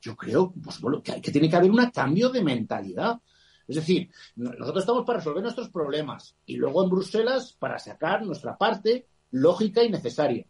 [0.02, 3.20] yo creo pues, que, tiene que haber un cambio de mentalidad.
[3.68, 8.58] Es decir, nosotros estamos para resolver nuestros problemas y luego en Bruselas para sacar nuestra
[8.58, 10.44] parte lógica y necesaria.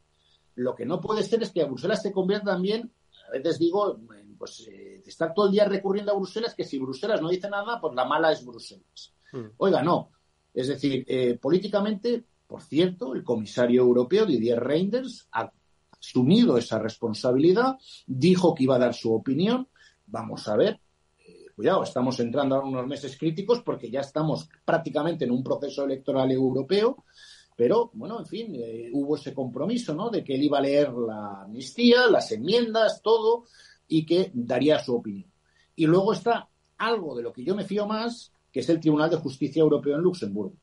[0.54, 2.90] Lo que no puede ser es que a Bruselas se convierta también,
[3.28, 4.00] a veces digo,
[4.38, 7.78] pues eh, estar todo el día recurriendo a Bruselas, que si Bruselas no dice nada,
[7.80, 9.14] pues la mala es Bruselas.
[9.32, 9.50] Hmm.
[9.58, 10.10] Oiga, no.
[10.52, 15.52] Es decir, eh, políticamente, por cierto, el comisario europeo Didier Reinders ha
[16.02, 19.68] asumido esa responsabilidad, dijo que iba a dar su opinión.
[20.06, 20.80] Vamos a ver,
[21.26, 25.84] eh, cuidado, estamos entrando a unos meses críticos porque ya estamos prácticamente en un proceso
[25.84, 27.04] electoral europeo.
[27.56, 30.10] Pero, bueno, en fin, eh, hubo ese compromiso, ¿no?
[30.10, 33.44] De que él iba a leer la amnistía, las enmiendas, todo,
[33.86, 35.30] y que daría su opinión.
[35.76, 39.10] Y luego está algo de lo que yo me fío más, que es el Tribunal
[39.10, 40.56] de Justicia Europeo en Luxemburgo,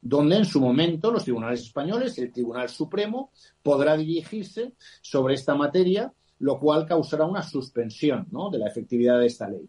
[0.00, 3.30] donde en su momento los tribunales españoles, el Tribunal Supremo,
[3.62, 8.50] podrá dirigirse sobre esta materia, lo cual causará una suspensión ¿no?
[8.50, 9.68] de la efectividad de esta ley.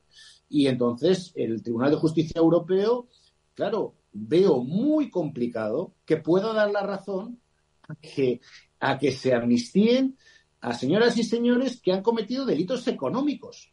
[0.49, 3.07] Y entonces el Tribunal de Justicia Europeo,
[3.53, 7.39] claro, veo muy complicado que pueda dar la razón
[7.87, 8.41] a que,
[8.79, 10.17] a que se amnistíen
[10.61, 13.71] a señoras y señores que han cometido delitos económicos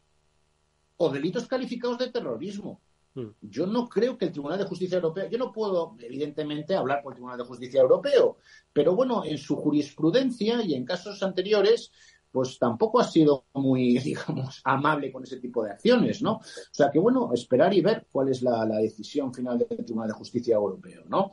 [0.97, 2.81] o delitos calificados de terrorismo.
[3.15, 3.29] Hmm.
[3.41, 7.13] Yo no creo que el Tribunal de Justicia Europeo, yo no puedo, evidentemente, hablar por
[7.13, 8.37] el Tribunal de Justicia Europeo,
[8.71, 11.91] pero bueno, en su jurisprudencia y en casos anteriores,
[12.31, 16.33] pues tampoco ha sido muy, digamos, amable con ese tipo de acciones, ¿no?
[16.33, 16.41] O
[16.71, 20.55] sea que, bueno, esperar y ver cuál es la, decisión final del Tribunal de Justicia
[20.55, 21.31] Europeo, ¿no?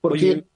[0.00, 0.46] Porque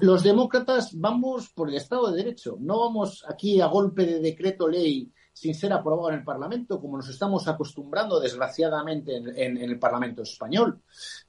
[0.00, 4.68] los, demócratas vamos por el Estado de Derecho, no vamos aquí a golpe de decreto
[4.68, 10.22] ley sin ser aprobado en el Parlamento, como nos estamos acostumbrando desgraciadamente en, el Parlamento
[10.22, 10.82] español.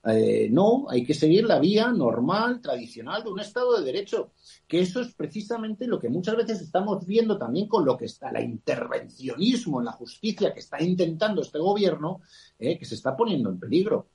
[0.06, 4.34] Eh, no, hay que seguir la vía normal, tradicional de un Estado de Derecho,
[4.68, 8.32] que eso es precisamente lo que muchas veces estamos viendo también con lo que está
[8.32, 12.22] la intervencionismo en la justicia que está intentando este gobierno,
[12.60, 14.10] eh, que se está poniendo en peligro.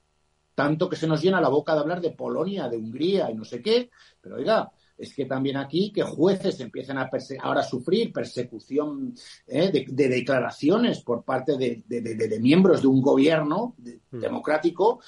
[0.54, 3.44] Tanto que se nos llena la boca de hablar de Polonia, de Hungría y no
[3.44, 7.08] sé qué, pero oiga, es que también aquí que jueces empiecen a
[7.40, 9.14] ahora a sufrir persecución
[9.46, 9.70] ¿eh?
[9.70, 14.18] de, declaraciones por parte de, miembros de un gobierno hmm.
[14.18, 15.00] democrático,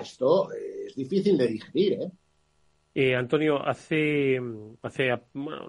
[0.00, 1.92] esto es difícil de digerir.
[1.94, 2.10] ¿eh?
[2.94, 4.38] Eh, Antonio, hace,
[4.82, 5.18] hace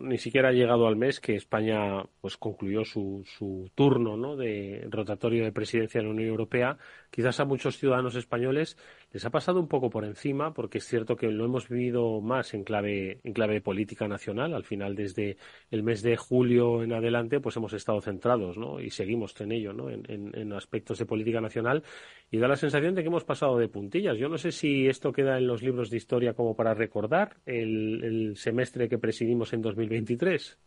[0.01, 4.36] ni siquiera ha llegado al mes que España pues concluyó su, su turno ¿no?
[4.36, 6.77] de rotatorio de presidencia en la Unión Europea.
[7.09, 8.77] Quizás a muchos ciudadanos españoles
[9.13, 12.56] les ha pasado un poco por encima, porque es cierto que lo hemos vivido más
[12.56, 14.56] en clave, en clave política nacional.
[14.56, 15.38] Al final, desde
[15.69, 18.80] el mes de julio en adelante, pues hemos estado centrados, ¿no?
[18.80, 19.91] Y seguimos en ello, ¿no?
[19.91, 21.84] En, en, aspectos de política nacional.
[22.32, 24.17] Y da la sensación de que hemos pasado de puntillas.
[24.17, 28.04] Yo no sé si esto queda en los libros de historia como para recordar el,
[28.04, 30.58] el semestre que presidimos en 2023.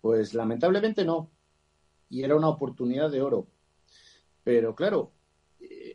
[0.00, 1.30] Pues lamentablemente no.
[2.10, 3.46] Y era una oportunidad de oro.
[4.42, 5.12] Pero claro,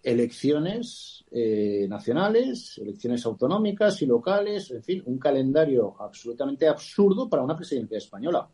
[0.03, 7.55] elecciones eh, nacionales, elecciones autonómicas y locales, en fin, un calendario absolutamente absurdo para una
[7.55, 8.49] presidencia española.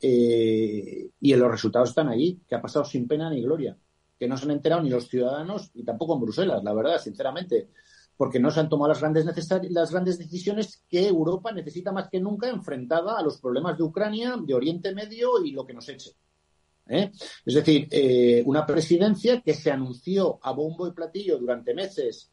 [0.00, 3.76] Eh, y los resultados están ahí, que ha pasado sin pena ni gloria,
[4.18, 7.68] que no se han enterado ni los ciudadanos y tampoco en Bruselas, la verdad, sinceramente,
[8.16, 9.26] porque no se han tomado las grandes,
[9.70, 14.36] las grandes decisiones que Europa necesita más que nunca enfrentada a los problemas de Ucrania,
[14.42, 16.12] de Oriente Medio y lo que nos eche.
[16.90, 17.12] ¿Eh?
[17.44, 22.30] Es decir, eh, una presidencia que se anunció a bombo y platillo durante meses,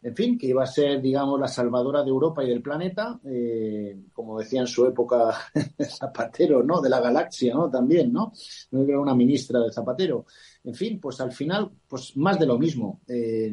[0.00, 3.98] en fin, que iba a ser, digamos, la salvadora de Europa y del planeta, eh,
[4.12, 5.34] como decía en su época
[5.98, 6.80] Zapatero, ¿no?
[6.80, 7.68] De la galaxia, ¿no?
[7.68, 8.32] También, ¿no?
[8.70, 10.26] No era una ministra de Zapatero.
[10.62, 13.00] En fin, pues al final, pues más de lo mismo.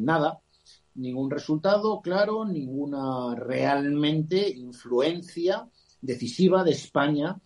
[0.00, 0.40] nada,
[0.94, 5.68] ningún resultado, claro, ninguna realmente influencia
[6.00, 7.40] decisiva de España,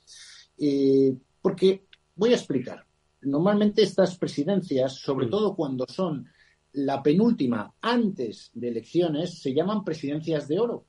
[1.40, 1.86] porque
[2.20, 2.84] Voy a explicar.
[3.22, 5.30] Normalmente estas presidencias, sobre mm.
[5.30, 6.26] todo cuando son
[6.72, 10.84] la penúltima antes de elecciones, se llaman presidencias de oro,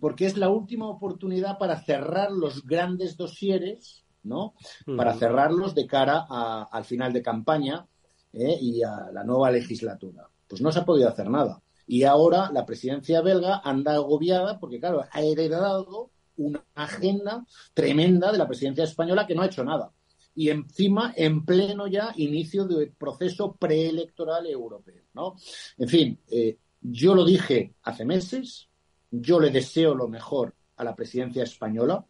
[0.00, 4.54] porque es la última oportunidad para cerrar los grandes dosieres, ¿no?
[4.96, 7.86] Para cerrarlos de cara al final de campaña
[8.32, 8.58] ¿eh?
[8.60, 10.28] y a la nueva legislatura.
[10.48, 11.62] Pues no se ha podido hacer nada.
[11.86, 18.38] Y ahora la presidencia belga anda agobiada porque, claro, ha heredado una agenda tremenda de
[18.38, 19.92] la presidencia española que no ha hecho nada
[20.34, 25.36] y encima en pleno ya inicio del proceso preelectoral europeo, ¿no?
[25.78, 28.68] En fin, eh, yo lo dije hace meses,
[29.10, 32.04] yo le deseo lo mejor a la presidencia española,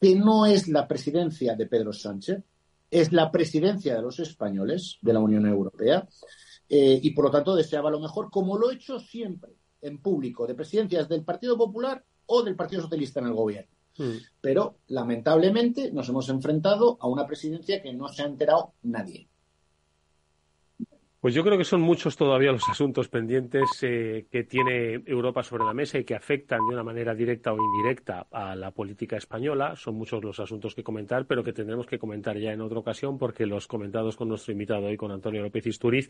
[0.00, 2.42] que no es la presidencia de Pedro Sánchez,
[2.90, 6.08] es la presidencia de los españoles de la Unión Europea
[6.68, 10.46] eh, y por lo tanto deseaba lo mejor, como lo he hecho siempre en público,
[10.46, 13.77] de presidencias del Partido Popular o del Partido Socialista en el gobierno.
[13.98, 14.16] Hmm.
[14.40, 19.28] Pero lamentablemente nos hemos enfrentado a una presidencia que no se ha enterado nadie.
[21.20, 25.64] Pues yo creo que son muchos todavía los asuntos pendientes eh, que tiene Europa sobre
[25.64, 29.74] la mesa y que afectan de una manera directa o indirecta a la política española.
[29.74, 33.18] Son muchos los asuntos que comentar, pero que tendremos que comentar ya en otra ocasión
[33.18, 36.08] porque los comentados con nuestro invitado hoy, con Antonio López Isturiz,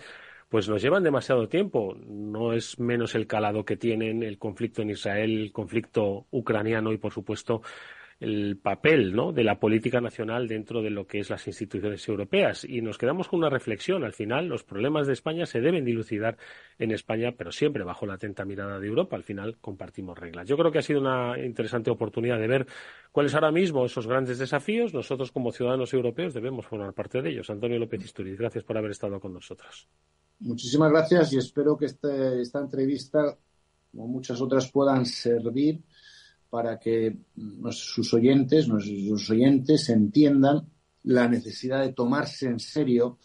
[0.50, 1.96] pues nos llevan demasiado tiempo.
[2.06, 6.98] No es menos el calado que tienen el conflicto en Israel, el conflicto ucraniano y,
[6.98, 7.62] por supuesto,
[8.20, 9.32] el papel ¿no?
[9.32, 12.64] de la política nacional dentro de lo que es las instituciones europeas.
[12.64, 14.02] Y nos quedamos con una reflexión.
[14.04, 16.36] Al final, los problemas de España se deben dilucidar
[16.78, 19.14] en España, pero siempre bajo la atenta mirada de Europa.
[19.14, 20.48] Al final, compartimos reglas.
[20.48, 22.66] Yo creo que ha sido una interesante oportunidad de ver
[23.12, 24.92] cuáles ahora mismo esos grandes desafíos.
[24.92, 27.48] Nosotros, como ciudadanos europeos, debemos formar parte de ellos.
[27.50, 29.88] Antonio López Isturiz, gracias por haber estado con nosotros.
[30.40, 33.36] Muchísimas gracias y espero que este, esta entrevista,
[33.92, 35.82] como muchas otras, puedan servir
[36.50, 37.16] para que
[37.70, 40.68] sus oyentes, nuestros oyentes entiendan
[41.02, 43.18] la necesidad de tomarse en serio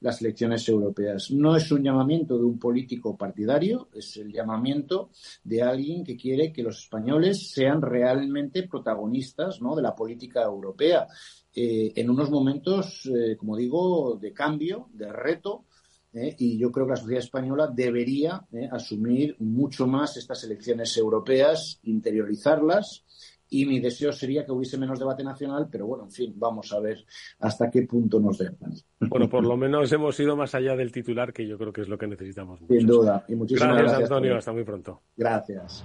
[0.00, 1.30] las elecciones europeas.
[1.30, 5.10] No es un llamamiento de un político partidario, es el llamamiento
[5.44, 9.76] de alguien que quiere que los españoles sean realmente protagonistas ¿no?
[9.76, 11.06] de la política europea
[11.54, 15.66] eh, en unos momentos, eh, como digo, de cambio, de reto,
[16.12, 16.34] ¿eh?
[16.38, 18.68] y yo creo que la sociedad española debería ¿eh?
[18.70, 23.04] asumir mucho más estas elecciones europeas, interiorizarlas.
[23.50, 26.78] Y mi deseo sería que hubiese menos debate nacional, pero bueno, en fin, vamos a
[26.78, 27.04] ver
[27.40, 28.72] hasta qué punto nos dejan.
[29.00, 31.88] Bueno, por lo menos hemos ido más allá del titular, que yo creo que es
[31.88, 32.60] lo que necesitamos.
[32.68, 33.24] Sin duda.
[33.26, 34.36] Y muchísimas gracias, gracias Antonio.
[34.36, 35.02] Hasta muy pronto.
[35.16, 35.84] Gracias.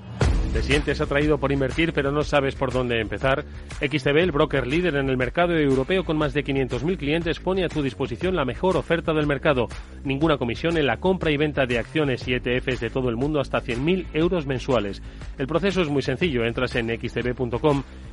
[0.54, 3.44] Te sientes atraído por invertir pero no sabes por dónde empezar.
[3.82, 7.70] XTB, el broker líder en el mercado europeo con más de 500.000 clientes, pone a
[7.70, 9.68] tu disposición la mejor oferta del mercado.
[10.06, 13.42] Ninguna comisión en la compra y venta de acciones y ETFs de todo el mundo
[13.42, 15.02] hasta 100.000 euros mensuales.
[15.38, 16.46] El proceso es muy sencillo.
[16.46, 17.55] Entras en xtb.com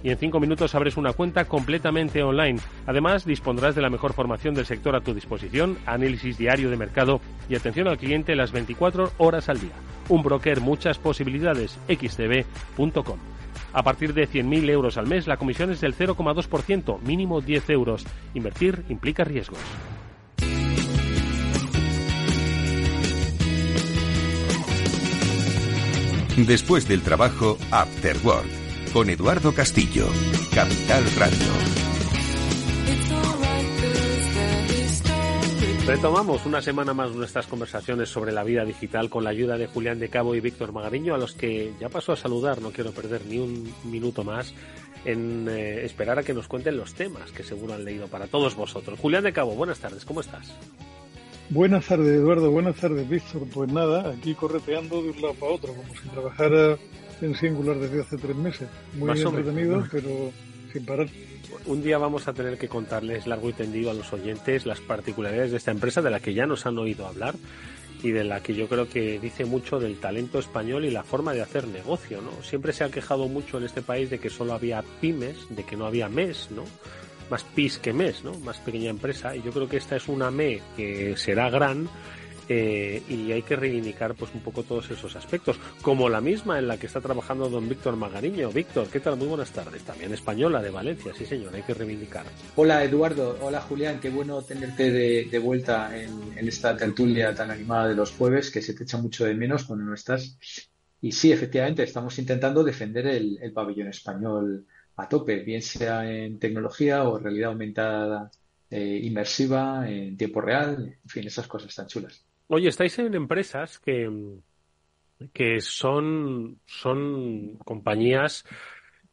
[0.03, 2.59] y en 5 minutos abres una cuenta completamente online.
[2.87, 7.21] Además, dispondrás de la mejor formación del sector a tu disposición, análisis diario de mercado
[7.49, 9.73] y atención al cliente las 24 horas al día.
[10.09, 11.79] Un broker, muchas posibilidades.
[11.89, 13.19] xtb.com.
[13.73, 18.05] A partir de 100.000 euros al mes, la comisión es del 0,2%, mínimo 10 euros.
[18.35, 19.61] Invertir implica riesgos.
[26.37, 28.49] Después del trabajo, After Work,
[28.93, 30.07] con Eduardo Castillo,
[30.55, 31.47] Capital Radio.
[35.87, 39.99] Retomamos una semana más nuestras conversaciones sobre la vida digital con la ayuda de Julián
[39.99, 43.25] de Cabo y Víctor Magariño, a los que ya paso a saludar, no quiero perder
[43.27, 44.53] ni un minuto más
[45.05, 48.55] en eh, esperar a que nos cuenten los temas que seguro han leído para todos
[48.55, 48.99] vosotros.
[49.01, 50.55] Julián de Cabo, buenas tardes, ¿cómo estás?
[51.49, 53.47] Buenas tardes, Eduardo, buenas tardes, Víctor.
[53.53, 56.77] Pues nada, aquí correteando de un lado para otro, como si trabajara
[57.23, 58.69] en singular desde hace tres meses.
[58.95, 60.33] Muy entretenido, pero
[60.73, 61.09] sin parar
[61.67, 65.53] un día vamos a tener que contarles largo y tendido a los oyentes las particularidades
[65.53, 67.35] de esta empresa de la que ya nos han oído hablar
[68.03, 71.33] y de la que yo creo que dice mucho del talento español y la forma
[71.33, 72.43] de hacer negocio, ¿no?
[72.43, 75.77] Siempre se ha quejado mucho en este país de que solo había pymes, de que
[75.77, 76.65] no había mes, ¿no?
[77.31, 78.37] Más PIS que mes, ¿no?
[78.41, 81.89] Más pequeña empresa y yo creo que esta es una ME que será gran
[82.49, 86.69] eh, y hay que reivindicar pues un poco todos esos aspectos, como la misma en
[86.69, 88.51] la que está trabajando don Víctor Magariño.
[88.51, 89.17] Víctor, ¿qué tal?
[89.17, 89.83] Muy buenas tardes.
[89.83, 92.25] También española de Valencia, sí señor, hay que reivindicar.
[92.57, 97.95] Hola Eduardo, hola Julián, qué bueno tenerte de, vuelta en, esta tertulia tan animada de
[97.95, 100.39] los jueves, que se te echa mucho de menos cuando no estás.
[101.01, 106.39] Y sí, efectivamente, estamos intentando defender el, el pabellón español a tope, bien sea en
[106.39, 108.31] tecnología o realidad aumentada
[108.71, 112.25] eh, inmersiva, en tiempo real, en fin, esas cosas tan chulas.
[112.49, 114.11] Oye, estáis en empresas que,
[115.33, 118.45] que son, son compañías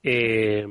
[0.04, 0.66] eh,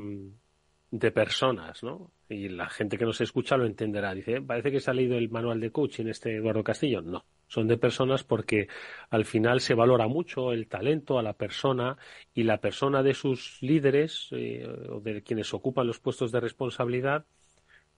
[0.91, 2.11] de personas, ¿no?
[2.27, 4.13] Y la gente que nos escucha lo entenderá.
[4.13, 7.01] Dice, parece que se ha leído el manual de coaching este Eduardo Castillo.
[7.01, 8.67] No, son de personas porque
[9.09, 11.97] al final se valora mucho el talento a la persona
[12.33, 17.25] y la persona de sus líderes eh, o de quienes ocupan los puestos de responsabilidad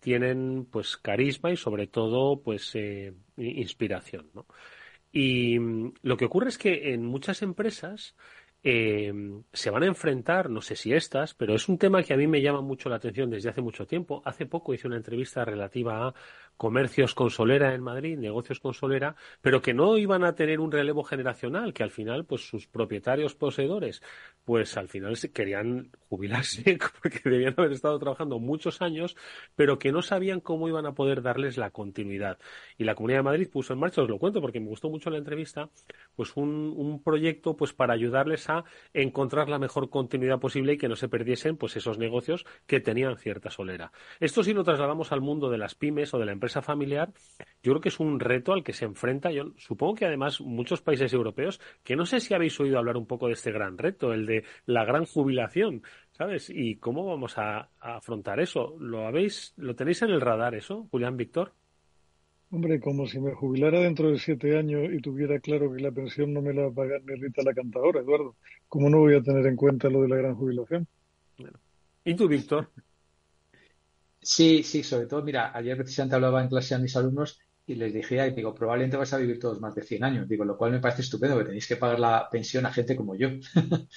[0.01, 4.45] tienen pues carisma y sobre todo pues eh, inspiración ¿no?
[5.13, 8.15] y mm, lo que ocurre es que en muchas empresas
[8.63, 9.11] eh,
[9.53, 12.27] se van a enfrentar, no sé si estas, pero es un tema que a mí
[12.27, 14.21] me llama mucho la atención desde hace mucho tiempo.
[14.23, 16.13] Hace poco hice una entrevista relativa a
[16.57, 20.71] comercios con solera en Madrid, negocios con solera, pero que no iban a tener un
[20.71, 24.01] relevo generacional, que al final, pues sus propietarios poseedores,
[24.45, 29.15] pues al final querían jubilarse porque debían haber estado trabajando muchos años,
[29.55, 32.37] pero que no sabían cómo iban a poder darles la continuidad.
[32.77, 35.09] Y la Comunidad de Madrid puso en marcha, os lo cuento porque me gustó mucho
[35.09, 35.69] la entrevista,
[36.15, 40.95] pues un, proyecto pues para ayudarles a encontrar la mejor continuidad posible y que no
[40.95, 43.91] se perdiesen pues esos negocios que tenían cierta solera.
[44.19, 47.13] Esto si lo trasladamos al mundo de las pymes o de la empresa familiar,
[47.61, 50.81] yo creo que es un reto al que se enfrenta, yo supongo que además muchos
[50.81, 54.11] países europeos, que no sé si habéis oído hablar un poco de este gran reto,
[54.11, 56.49] el de la gran jubilación, ¿sabes?
[56.49, 58.75] ¿Y cómo vamos a, afrontar eso?
[58.79, 61.53] ¿Lo habéis, lo tenéis en el radar eso, Julián Víctor?
[62.49, 66.33] Hombre, como si me jubilara dentro de siete años y tuviera claro que la pensión
[66.33, 68.35] no me la va a pagar ni Rita la cantadora, Eduardo.
[68.67, 70.87] ¿Cómo no voy a tener en cuenta lo de la gran jubilación?
[72.03, 72.69] ¿Y tú, Víctor?
[74.21, 77.93] Sí, sí, sobre todo, mira, ayer precisamente hablaba en clase a mis alumnos y les
[77.93, 80.27] dije, digo, probablemente vas a vivir todos más de 100 años.
[80.27, 83.15] Digo, lo cual me parece estupendo, que tenéis que pagar la pensión a gente como
[83.15, 83.29] yo.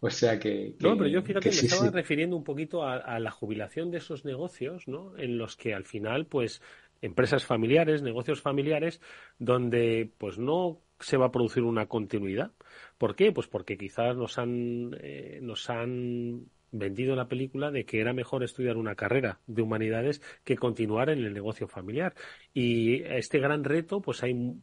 [0.00, 3.30] o sea que, No, pero yo fíjate, me estaba refiriendo un poquito a, a, la
[3.30, 5.16] jubilación de esos negocios, ¿no?
[5.16, 6.60] En los que al final, pues,
[7.00, 9.00] empresas familiares, negocios familiares,
[9.38, 12.52] donde, pues, no se va a producir una continuidad.
[12.98, 13.32] ¿Por qué?
[13.32, 18.42] Pues porque quizás nos han, eh, nos han vendido la película de que era mejor
[18.42, 22.14] estudiar una carrera de humanidades que continuar en el negocio familiar.
[22.52, 24.56] Y este gran reto, pues hay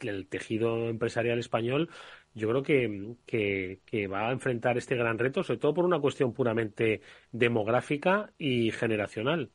[0.00, 1.88] el, tejido empresarial español,
[2.34, 6.32] yo creo que, que, va a enfrentar este gran reto, sobre todo por una cuestión
[6.32, 7.00] puramente
[7.32, 9.50] demográfica y generacional.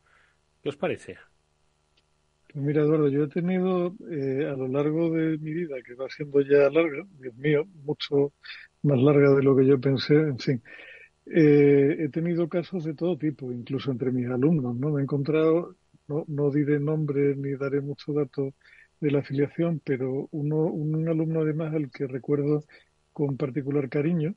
[0.62, 1.18] ¿Qué os parece?
[2.54, 6.42] Mira, Eduardo, yo he tenido eh, a lo largo de mi vida, que va siendo
[6.42, 8.34] ya larga, Dios mío, mucho
[8.82, 10.64] más larga de lo que yo pensé, en fin,
[11.30, 14.92] eh, he tenido casos de todo tipo, incluso entre mis alumnos, ¿no?
[14.92, 15.76] Me he encontrado,
[16.08, 18.54] no, no diré nombre ni daré mucho dato
[19.00, 22.64] de la afiliación, pero uno, un alumno además al que recuerdo
[23.14, 24.36] con particular cariño,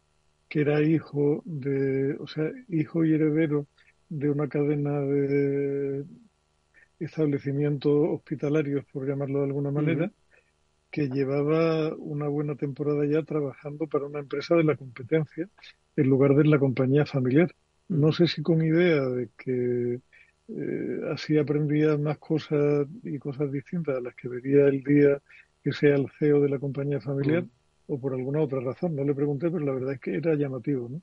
[0.48, 3.66] que era hijo de, o sea, hijo y heredero
[4.08, 6.04] de una cadena de
[7.00, 10.12] establecimientos hospitalarios, por llamarlo de alguna manera,
[10.92, 15.48] que llevaba una buena temporada ya trabajando para una empresa de la competencia
[15.96, 17.50] en lugar de la compañía familiar.
[17.88, 20.00] No sé si con idea de que
[20.48, 25.20] eh, así aprendía más cosas y cosas distintas a las que vería el día
[25.64, 27.44] que sea el CEO de la compañía familiar
[27.86, 28.94] o por alguna otra razón.
[28.94, 30.90] No le pregunté, pero la verdad es que era llamativo.
[30.90, 31.00] ¿no?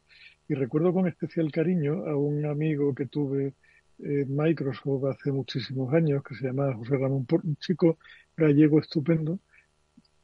[0.47, 3.53] Y recuerdo con especial cariño a un amigo que tuve
[3.97, 7.97] en Microsoft hace muchísimos años, que se llamaba José Ramón, un chico
[8.37, 9.39] gallego estupendo,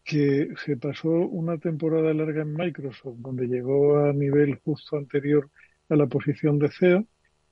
[0.06, 5.50] que se pasó una temporada larga en Microsoft, donde llegó a nivel justo anterior
[5.90, 7.06] a la posición de CEO,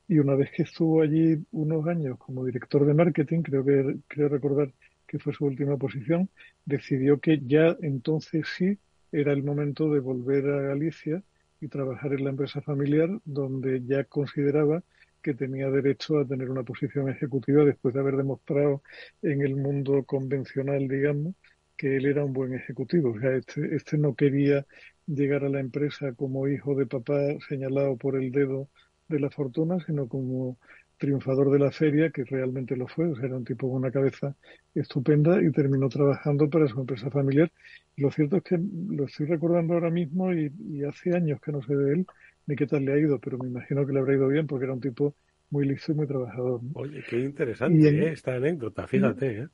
[0.07, 4.29] y una vez que estuvo allí unos años como director de marketing, creo que creo
[4.29, 4.71] recordar
[5.07, 6.29] que fue su última posición,
[6.65, 8.77] decidió que ya entonces sí
[9.11, 11.23] era el momento de volver a Galicia
[11.59, 14.83] y trabajar en la empresa familiar, donde ya consideraba
[15.23, 18.83] que tenía derecho a tener una posición ejecutiva después de haber demostrado
[19.21, 21.33] en el mundo convencional, digamos,
[21.77, 23.11] que él era un buen ejecutivo.
[23.11, 24.65] O sea, este, este no quería
[25.07, 28.69] llegar a la empresa como hijo de papá señalado por el dedo
[29.07, 30.57] de la fortuna, sino como
[30.97, 33.09] triunfador de la feria, que realmente lo fue.
[33.09, 34.35] O sea, era un tipo con una cabeza
[34.73, 37.51] estupenda y terminó trabajando para su empresa familiar.
[37.95, 40.51] Y lo cierto es que lo estoy recordando ahora mismo y,
[40.87, 42.05] hace años que no sé de él
[42.45, 44.65] ni qué tal le ha ido, pero me imagino que le habrá ido bien porque
[44.65, 45.15] era un tipo
[45.49, 46.61] muy listo y muy trabajador.
[46.73, 48.11] Oye, qué interesante ¿eh?
[48.11, 49.41] esta anécdota, fíjate.
[49.41, 49.47] ¿eh?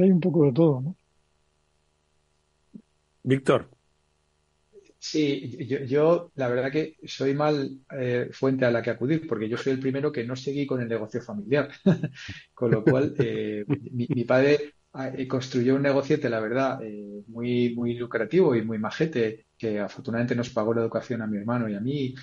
[0.00, 0.96] Hay un poco de todo, ¿no?
[3.24, 3.70] Víctor.
[4.98, 9.58] Sí, yo, la verdad que soy mal eh, fuente a la que acudir, porque yo
[9.58, 11.68] soy el primero que no seguí con el negocio familiar.
[12.54, 16.80] con lo cual, eh, mi, padre ah, eh, construyó un negociete, la verdad,
[17.26, 21.68] muy, muy lucrativo y muy majete, que afortunadamente nos pagó la educación a mi hermano
[21.68, 22.14] y a mí,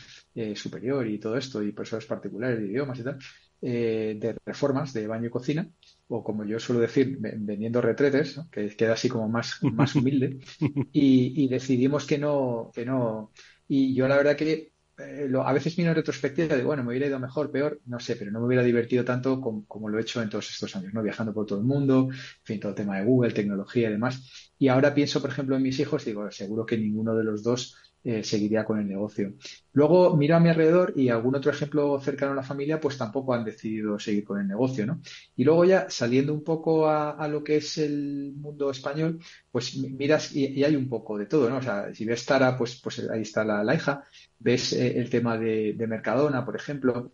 [0.56, 3.20] superior y todo esto, y profesores particulares de idiomas y tal,
[3.62, 5.70] de reformas de baño y cocina
[6.14, 10.39] o como yo suelo decir, vendiendo retretes, que queda así como más, más humilde,
[10.91, 13.32] y, decidimos que no, que no.
[13.68, 16.89] Y yo la verdad que eh, lo, a veces miro en retrospectiva de, bueno, me
[16.89, 20.01] hubiera ido mejor, peor, no sé, pero no me hubiera divertido tanto como, lo he
[20.01, 21.01] hecho en todos estos años, ¿no?
[21.01, 24.51] Viajando por todo el mundo, en fin, todo el tema de Google, tecnología y demás.
[24.59, 27.78] Y ahora pienso, por ejemplo, en mis hijos, digo, seguro que ninguno de los dos
[28.04, 29.34] eh, seguiría con el negocio.
[29.74, 33.34] Luego miro a mi alrededor y algún otro ejemplo cercano a la familia, pues tampoco
[33.34, 35.02] han decidido seguir con el negocio, ¿no?
[35.36, 39.20] Y luego ya saliendo un poco a, lo que es el mundo español,
[39.52, 41.58] pues miras y, hay un poco de todo, ¿no?
[41.58, 44.04] O sea, si ves Tara, pues, pues ahí está la, hija,
[44.39, 47.12] ves eh, el tema de, Mercadona, por ejemplo,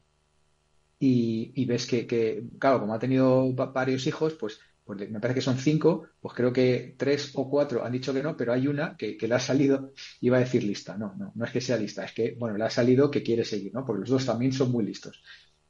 [1.00, 5.42] y, ves que, que, claro, como ha tenido varios hijos, pues pues me parece que
[5.42, 8.96] son cinco, pues creo que tres o cuatro han dicho que no, pero hay una
[8.96, 12.06] que, le ha salido, iba a decir lista, no, no, no es que sea lista,
[12.06, 13.86] es que, bueno, le ha salido que quiere seguir, ¿no?
[13.86, 15.22] Porque los dos también son muy listos.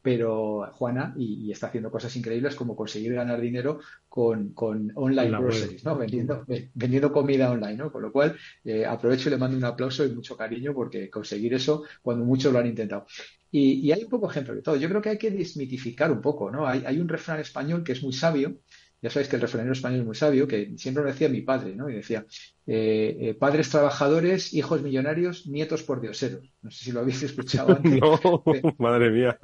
[0.04, 5.98] Pero Juana, y, está haciendo cosas increíbles como conseguir ganar dinero con, online groceries, ¿no?
[5.98, 6.46] Vendiendo,
[6.76, 7.92] vendiendo comida online, ¿no?
[7.92, 11.56] Con lo cual, eh, aprovecho y le mando un aplauso y mucho cariño porque conseguir
[11.56, 13.08] eso cuando muchos lo han intentado.
[13.50, 14.76] Y, hay un poco ejemplo de todo.
[14.76, 16.68] Yo creo que hay que desmitificar un poco, ¿no?
[16.68, 18.60] Hay, hay un refrán español que es muy sabio,
[19.02, 21.76] ya sabéis que el refranero español es muy sabio, que siempre lo decía mi padre,
[21.76, 21.90] ¿no?
[21.90, 22.26] Y decía,
[22.66, 26.52] eh, eh, padres trabajadores, hijos millonarios, nietos por dioseros.
[26.62, 28.00] No sé si lo habéis escuchado antes.
[28.02, 28.44] no,
[28.80, 29.38] madre mía.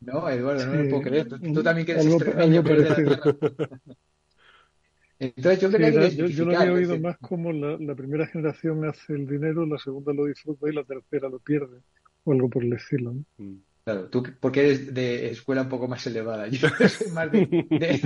[0.00, 1.28] No, Eduardo, no lo puedo creer.
[1.28, 2.62] Tú, también quieres extremeño,
[5.18, 8.84] Entonces yo creo que yo, yo, lo había oído más como la, la, primera generación
[8.84, 11.78] hace el dinero, la segunda lo disfruta y la tercera lo pierde,
[12.24, 13.12] o algo por el estilo.
[13.12, 13.24] ¿no?
[13.38, 13.62] Mm.
[13.84, 18.00] Claro, tú porque eres de escuela un poco más elevada, yo soy más de,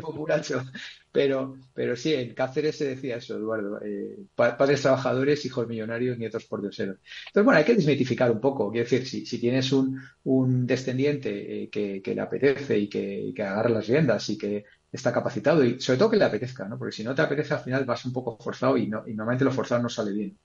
[0.00, 0.62] populacho.
[1.10, 6.44] Pero, pero sí, en Cáceres se decía eso, Eduardo, eh, padres trabajadores, hijos millonarios, nietos
[6.44, 6.98] por dioseros.
[7.28, 8.70] Entonces, bueno, hay que desmitificar un poco.
[8.70, 13.32] Quiero decir, si, si tienes un, un descendiente eh, que, que, le apetece y que,
[13.34, 16.78] que agarra las riendas y que está capacitado y sobre todo que le apetezca, ¿no?
[16.78, 19.44] Porque si no te apetece al final vas un poco forzado y, no, y normalmente
[19.44, 20.38] lo forzado no sale bien.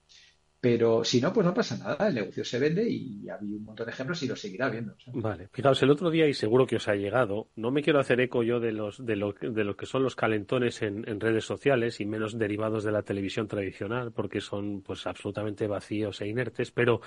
[0.61, 3.85] Pero si no, pues no pasa nada, el negocio se vende y había un montón
[3.85, 4.93] de ejemplos y lo seguirá viendo.
[5.13, 8.19] Vale, fijaos, el otro día, y seguro que os ha llegado, no me quiero hacer
[8.19, 11.45] eco yo de, los, de, lo, de lo que son los calentones en, en, redes
[11.45, 16.71] sociales y menos derivados de la televisión tradicional, porque son pues absolutamente vacíos e inertes,
[16.71, 16.99] pero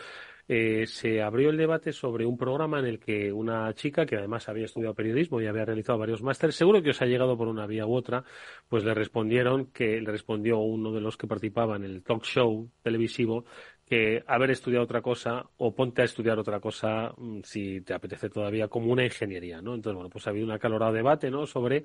[0.49, 4.49] eh, se abrió el debate sobre un programa en el que una chica, que además
[4.49, 7.67] había estudiado periodismo y había realizado varios másteres, seguro que os ha llegado por una
[7.67, 8.25] vía u otra,
[8.69, 12.69] pues le respondieron que le respondió uno de los que participaba en el talk show
[12.83, 13.42] televisivo
[13.87, 18.31] que haber estudiado otra cosa o ponte a estudiar otra cosa mm, si te apetece
[18.31, 19.75] todavía como una ingeniería, ¿no?
[19.75, 21.47] Entonces, bueno, pues ha habido un acalorado debate, ¿no?
[21.47, 21.85] Sobre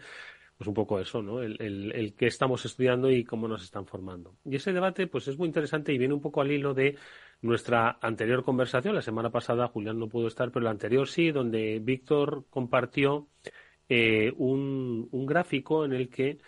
[0.58, 1.43] pues un poco eso, ¿no?
[1.43, 4.38] El, el, qué estamos estudiando y cómo nos están formando.
[4.43, 6.97] Y ese debate, pues es muy interesante y viene un poco al hilo de
[7.41, 8.95] nuestra anterior conversación.
[8.95, 13.30] La semana pasada Julián no pudo estar, pero la anterior sí, donde Víctor compartió
[13.89, 16.39] eh, un, gráfico en el que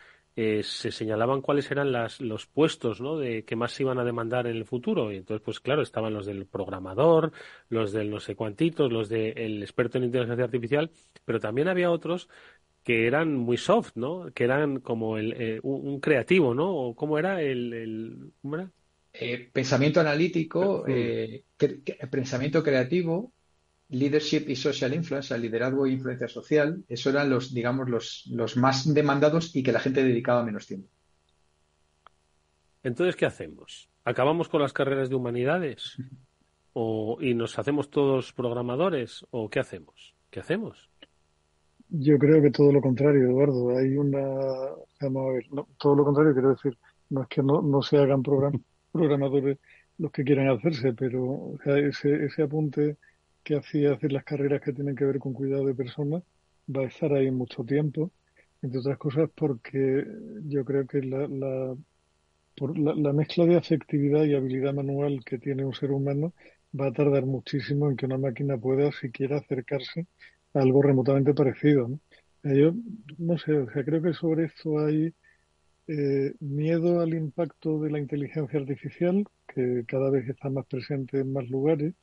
[0.42, 3.18] eh, se señalaban cuáles eran las, los puestos ¿no?
[3.18, 5.12] de que más se iban a demandar en el futuro.
[5.12, 7.34] Y entonces, pues claro, estaban los del programador,
[7.68, 10.92] los del no sé cuantitos, los del experto en inteligencia artificial,
[11.26, 12.30] pero también había otros
[12.86, 14.32] que eran muy soft, ¿no?
[14.34, 16.74] Que eran como el, eh, un, creativo, ¿no?
[16.74, 18.72] O ¿Cómo era el, el ¿cómo era?
[19.12, 21.44] Eh, pensamiento analítico, eh,
[22.10, 23.34] pensamiento creativo,
[23.90, 28.94] leadership y social influence, liderazgo e influencia social, eso eran los, digamos, los, los más
[28.94, 30.90] demandados y que la gente dedicaba menos tiempo.
[32.84, 33.90] Entonces, ¿qué hacemos?
[34.06, 35.98] ¿Acabamos con las carreras de humanidades?
[36.74, 39.26] ¿O, ¿Y nos hacemos todos programadores?
[39.32, 40.16] ¿O qué hacemos?
[40.30, 40.90] ¿Qué hacemos?
[41.90, 43.76] Yo creo que todo lo contrario, Eduardo.
[43.76, 44.22] Hay una.
[45.02, 45.46] Vamos a ver,
[45.78, 46.78] todo lo contrario, quiero decir,
[47.10, 49.58] no es que no, no se hagan programadores
[49.98, 52.98] los que quieran hacerse, pero ese, ese apunte
[53.44, 56.24] que hacía hacer las carreras que tienen que ver con cuidado de personas
[56.76, 58.12] va a estar ahí mucho tiempo,
[58.62, 60.06] entre otras cosas porque
[60.46, 61.76] yo creo que la, la,
[62.56, 66.34] por la, mezcla de afectividad y habilidad manual que tiene un ser humano
[66.80, 70.08] va a tardar muchísimo en que una máquina pueda siquiera acercarse
[70.54, 71.88] a algo remotamente parecido.
[71.88, 72.00] ¿no?
[72.44, 72.74] Yo
[73.18, 75.14] no sé, o sea, creo que sobre esto hay
[75.88, 81.34] eh, miedo al impacto de la inteligencia artificial, que cada vez está más presente en
[81.34, 81.94] más lugares,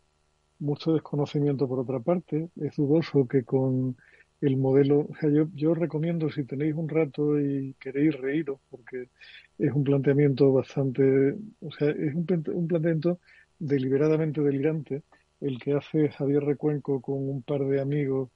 [0.59, 3.97] mucho desconocimiento por otra parte, es dudoso que con
[4.41, 9.09] el modelo, o sea, yo, yo recomiendo si tenéis un rato y queréis reíros, porque
[9.59, 13.19] es un planteamiento bastante, o sea, es un, un planteamiento
[13.59, 15.03] deliberadamente delirante,
[15.41, 18.31] el que hace Javier Recuenco con un par de amigos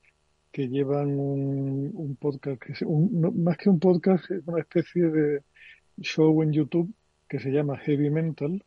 [0.52, 5.42] que llevan un, podcast, que es un, más que un podcast, es una especie de
[6.00, 6.92] show en YouTube
[7.30, 8.64] que se llama Heavy Mental,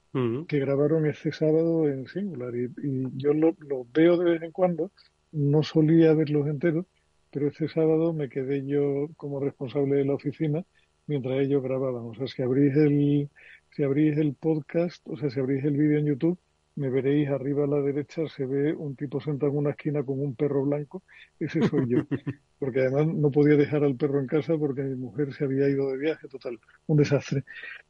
[0.48, 2.56] que grabaron este sábado en Singular.
[2.56, 2.72] Y,
[3.18, 4.90] yo los lo veo de vez en cuando,
[5.34, 6.86] no solía verlos enteros,
[7.30, 10.64] pero este sábado me quedé yo como responsable de la oficina
[11.08, 12.06] mientras ellos grababan.
[12.06, 13.30] O sea, si abrís el,
[13.76, 16.40] si abrís el podcast, o sea, si abrís el vídeo en YouTube,
[16.76, 20.20] me veréis arriba a la derecha, se ve un tipo sentado en una esquina con
[20.20, 21.04] un perro blanco,
[21.40, 22.00] ese soy yo.
[22.60, 25.92] Porque además no podía dejar al perro en casa porque mi mujer se había ido
[25.92, 26.58] de viaje, total,
[26.88, 27.44] un desastre.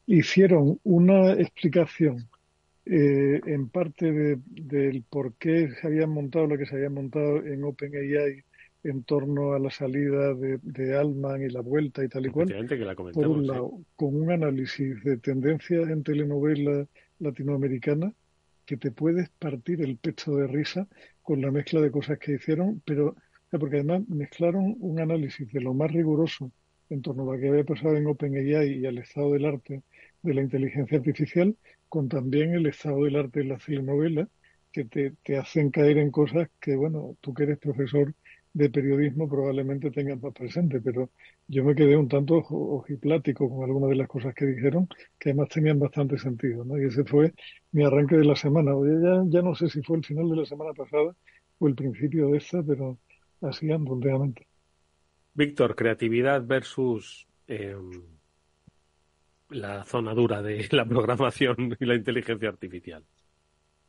[0.07, 2.27] Hicieron una explicación
[2.87, 7.63] eh, en parte del por qué se habían montado lo que se había montado en
[7.63, 8.43] OpenAI
[8.83, 12.47] en torno a la salida de, de Alman y la vuelta y tal y cual.
[13.13, 16.87] por un lado, con un análisis de tendencias en telenovela
[17.19, 18.11] latinoamericana
[18.65, 20.87] que te puedes partir el pecho de risa
[21.21, 23.15] con la mezcla de cosas que hicieron, pero
[23.49, 26.51] porque además mezclaron un análisis de lo más riguroso
[26.89, 29.83] en torno a lo que había pasado en OpenAI y al estado del arte
[30.21, 31.55] de la inteligencia artificial,
[31.89, 34.27] con también el estado del arte de la telenovela,
[34.71, 38.13] que te, te hacen caer en cosas que, bueno, tú que eres profesor
[38.53, 41.09] de periodismo probablemente tengan más presente, pero
[41.47, 44.87] yo me quedé un tanto ojiplático con algunas de las cosas que dijeron,
[45.19, 46.79] que además tenían bastante sentido, ¿no?
[46.79, 47.33] Y ese fue
[47.71, 48.71] mi arranque de la semana.
[49.01, 51.15] Ya, ya no sé si fue el final de la semana pasada
[51.57, 52.99] o el principio de esta, pero
[53.41, 53.99] así ando
[55.33, 57.75] Víctor, creatividad versus eh,
[59.49, 63.03] la zona dura de la programación y la inteligencia artificial.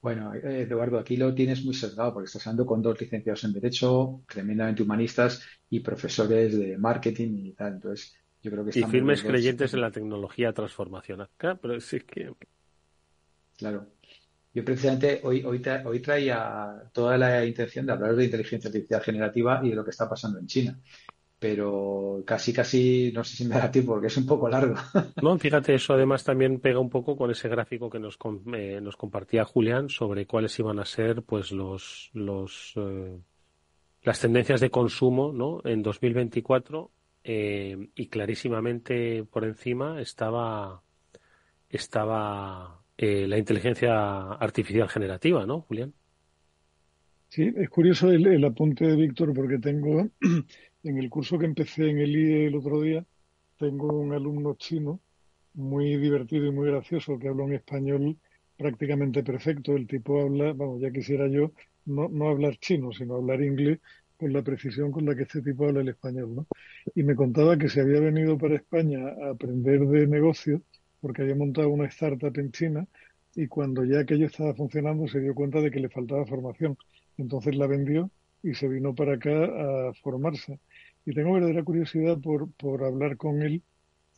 [0.04, 4.20] Bueno, Eduardo, aquí lo tienes muy sesgado porque estás hablando con dos licenciados en Derecho,
[4.28, 7.72] tremendamente humanistas y profesores de marketing y tal.
[7.76, 11.30] Entonces, yo creo que Y firmes creyentes en la tecnología transformacional.
[11.38, 12.30] pero sí que.
[13.56, 13.86] Claro.
[14.52, 19.62] Yo precisamente hoy, hoy, hoy traía toda la intención de hablar de inteligencia artificial generativa
[19.64, 20.78] y de lo que está pasando en China
[21.44, 24.76] pero casi, casi, no sé si me da tiempo porque es un poco largo.
[25.22, 28.18] No, fíjate, eso además también pega un poco con ese gráfico que nos,
[28.54, 33.18] eh, nos compartía Julián sobre cuáles iban a ser, pues, los, los, eh,
[34.04, 35.60] las tendencias de consumo, ¿no?
[35.64, 36.90] En 2024
[37.24, 40.80] eh, y clarísimamente por encima estaba,
[41.68, 45.92] estaba la inteligencia artificial generativa, ¿no, Julián?
[47.28, 50.08] Sí, es curioso el, el apunte de Víctor porque tengo
[50.84, 53.04] en el curso que empecé en el IE el otro día,
[53.58, 55.00] tengo un alumno chino
[55.54, 58.16] muy divertido y muy gracioso que habla un español
[58.56, 59.76] prácticamente perfecto.
[59.76, 61.52] El tipo habla, vamos, ya quisiera yo
[61.86, 63.80] no, no hablar chino, sino hablar inglés
[64.16, 66.46] con la precisión con la que este tipo habla el español, ¿no?
[66.94, 70.60] Y me contaba que se había venido para España a aprender de negocios
[71.00, 72.86] porque había montado una startup en China
[73.34, 76.76] y cuando ya aquello estaba funcionando se dio cuenta de que le faltaba formación.
[77.18, 78.10] Entonces la vendió
[78.42, 80.60] y se vino para acá a formarse.
[81.06, 83.62] Y tengo verdadera curiosidad por, por hablar con él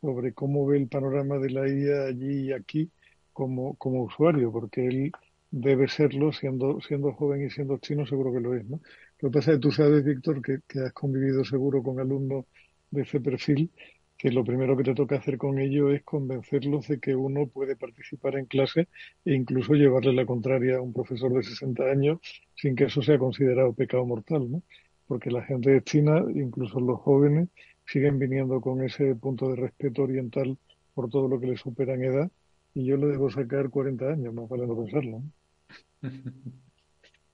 [0.00, 2.90] sobre cómo ve el panorama de la IA allí y aquí
[3.32, 5.12] como, como usuario, porque él
[5.50, 8.64] debe serlo siendo, siendo joven y siendo chino, seguro que lo es.
[8.66, 8.80] ¿no?
[9.20, 12.46] Lo que pasa es que tú sabes, Víctor, que, que has convivido seguro con alumnos
[12.90, 13.72] de ese perfil,
[14.16, 17.76] que lo primero que te toca hacer con ello es convencerlos de que uno puede
[17.76, 18.88] participar en clase
[19.24, 22.18] e incluso llevarle la contraria a un profesor de 60 años
[22.54, 24.62] sin que eso sea considerado pecado mortal, ¿no?
[25.06, 27.48] Porque la gente de China, incluso los jóvenes,
[27.86, 30.56] siguen viniendo con ese punto de respeto oriental
[30.94, 32.30] por todo lo que les supera en edad,
[32.74, 35.22] y yo le debo sacar 40 años, más vale no pensarlo.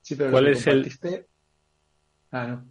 [0.02, 0.90] Sí, pero ¿Cuál es el...?
[2.32, 2.64] Ah, no.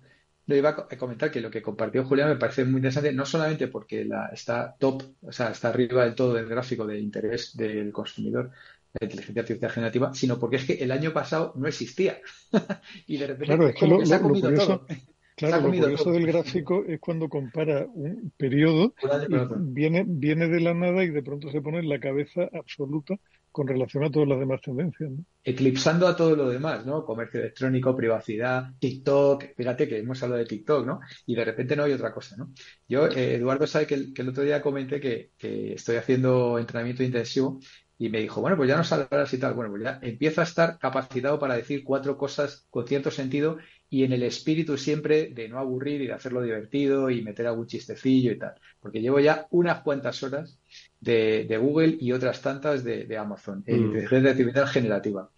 [0.47, 3.67] Le iba a comentar que lo que compartió Julián me parece muy interesante, no solamente
[3.69, 7.93] porque la, está top, o sea, está arriba del todo del gráfico de interés del
[7.93, 8.51] consumidor,
[8.99, 12.19] la inteligencia artificial generativa, sino porque es que el año pasado no existía.
[13.07, 14.87] y de repente claro, es que se ha comido curioso, todo.
[15.35, 18.93] Claro, lo curioso del gráfico es cuando compara un periodo
[19.27, 19.35] y
[19.71, 23.15] viene, viene de la nada y de pronto se pone en la cabeza absoluta
[23.51, 25.11] con relación a todas las demás tendencias.
[25.11, 25.25] ¿no?
[25.43, 27.03] Eclipsando a todo lo demás, ¿no?
[27.03, 30.99] Comercio electrónico, privacidad, TikTok, fíjate que hemos hablado de TikTok, ¿no?
[31.25, 32.53] Y de repente no hay otra cosa, ¿no?
[32.87, 36.59] Yo, eh, Eduardo sabe que el, que el, otro día comenté que, que estoy haciendo
[36.59, 37.59] entrenamiento intensivo
[38.01, 39.53] y me dijo, bueno, pues ya no saldrás y tal.
[39.53, 43.59] Bueno, pues ya empiezo a estar capacitado para decir cuatro cosas con cierto sentido
[43.91, 47.67] y en el espíritu siempre de no aburrir y de hacerlo divertido y meter algún
[47.67, 48.55] chistecillo y tal.
[48.79, 50.57] Porque llevo ya unas cuantas horas
[50.99, 53.85] de, Google y otras tantas de, Amazon, en mm.
[53.85, 55.29] inteligencia artificial generativa.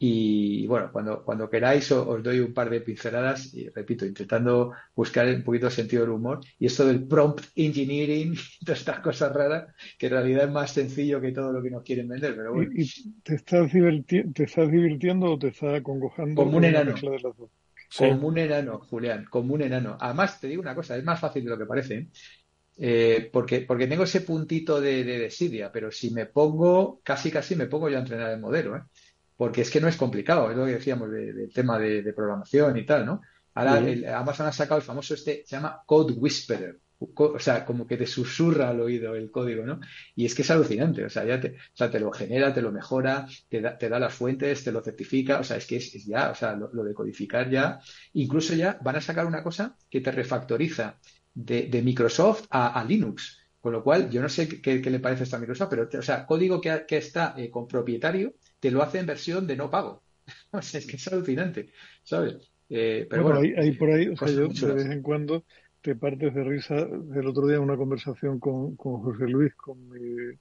[0.00, 5.26] Y bueno, cuando, cuando queráis os, doy un par de pinceladas y repito, intentando buscar
[5.26, 6.40] un poquito el sentido del humor.
[6.58, 8.34] Y esto del prompt engineering,
[8.64, 11.82] todas estas cosas raras, que en realidad es más sencillo que todo lo que nos
[11.82, 12.36] quieren vender.
[12.36, 12.70] Pero bueno.
[12.72, 12.88] ¿Y,
[13.22, 16.44] te, estás te estás divirtiendo o te estás acongojando?
[16.44, 16.94] Como un enano.
[17.96, 19.96] Como un enano, Julián, como un enano.
[19.98, 22.08] Además, te digo una cosa, es más fácil de lo que parece.
[22.76, 23.28] ¿eh?
[23.32, 27.66] porque, porque tengo ese puntito de, de, desidia, pero si me pongo, casi casi me
[27.66, 28.76] pongo yo a entrenar el modelo.
[28.76, 28.82] ¿eh?
[29.38, 32.84] Porque es que no es complicado, es lo que decíamos del tema de, programación y
[32.84, 33.22] tal, ¿no?
[33.54, 33.78] Ahora
[34.18, 38.06] Amazon ha sacado el famoso este, se llama Code Whisperer, o sea, como que te
[38.06, 39.78] susurra al oído el código, ¿no?
[40.16, 42.62] Y es que es alucinante, o sea, ya te, o sea, te lo genera, te
[42.62, 45.76] lo mejora, te da, te da las fuentes, te lo certifica, o sea, es que
[45.76, 47.78] es, ya, o sea, lo, de codificar ya,
[48.14, 50.98] incluso ya van a sacar una cosa que te refactoriza
[51.32, 55.38] de, Microsoft a, Linux, con lo cual, yo no sé qué, le parece esto a
[55.38, 59.46] Microsoft, pero, o sea, código que, está eh, con propietario, te lo hace en versión
[59.46, 60.02] de no pago.
[60.52, 61.70] o sea, es que es alucinante,
[62.02, 62.36] ¿sabes?
[62.68, 65.44] Eh, pero bueno, hay, por ahí, o sea, yo de vez en cuando
[65.80, 66.76] te partes de risa.
[66.76, 70.36] El otro día una conversación con, con José Luis, con mi,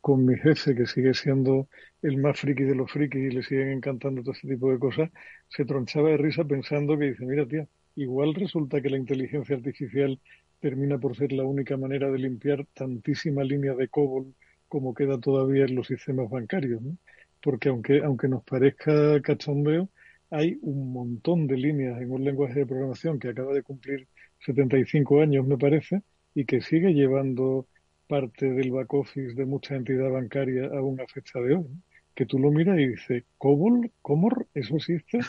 [0.00, 1.68] con mi jefe, que sigue siendo
[2.02, 5.10] el más friki de los frikis y le siguen encantando todo este tipo de cosas,
[5.48, 10.18] se tronchaba de risa pensando que dice, mira tía, igual resulta que la inteligencia artificial
[10.60, 14.34] termina por ser la única manera de limpiar tantísima línea de COBOL
[14.68, 16.96] como queda todavía en los sistemas bancarios, ¿no?
[17.42, 19.88] Porque aunque, aunque nos parezca cachondeo,
[20.30, 24.08] hay un montón de líneas en un lenguaje de programación que acaba de cumplir
[24.40, 26.02] 75 años, me parece,
[26.34, 27.66] y que sigue llevando
[28.06, 31.66] parte del back office de mucha entidad bancaria a una fecha de hoy.
[32.14, 33.92] Que tú lo miras y dices, ¿Cobol?
[34.02, 34.48] ¿Comor?
[34.52, 35.20] ¿Eso existe?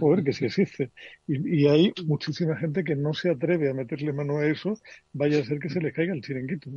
[0.00, 0.90] Joder, que sí existe.
[1.26, 4.74] Y, hay muchísima gente que no se atreve a meterle mano a eso,
[5.12, 6.70] vaya a ser que se le caiga el chiringuito.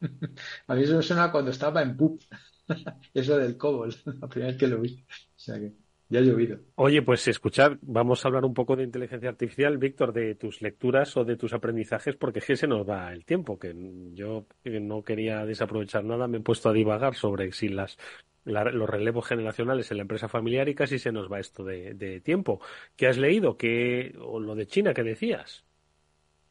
[0.66, 2.22] A mí eso me suena cuando estaba en PUP,
[3.14, 5.04] eso del COBOL, la primera vez que lo vi.
[5.08, 5.72] O sea que
[6.10, 6.58] ya ha llovido.
[6.76, 11.14] Oye, pues escuchad, vamos a hablar un poco de inteligencia artificial, Víctor, de tus lecturas
[11.18, 13.74] o de tus aprendizajes, porque que se nos va el tiempo, que
[14.14, 17.98] yo no quería desaprovechar nada, me he puesto a divagar sobre si las
[18.44, 22.22] los relevos generacionales en la empresa familiar y casi se nos va esto de, de
[22.22, 22.62] tiempo.
[22.96, 23.58] ¿Qué has leído?
[23.58, 25.67] ¿Qué, o lo de China que decías?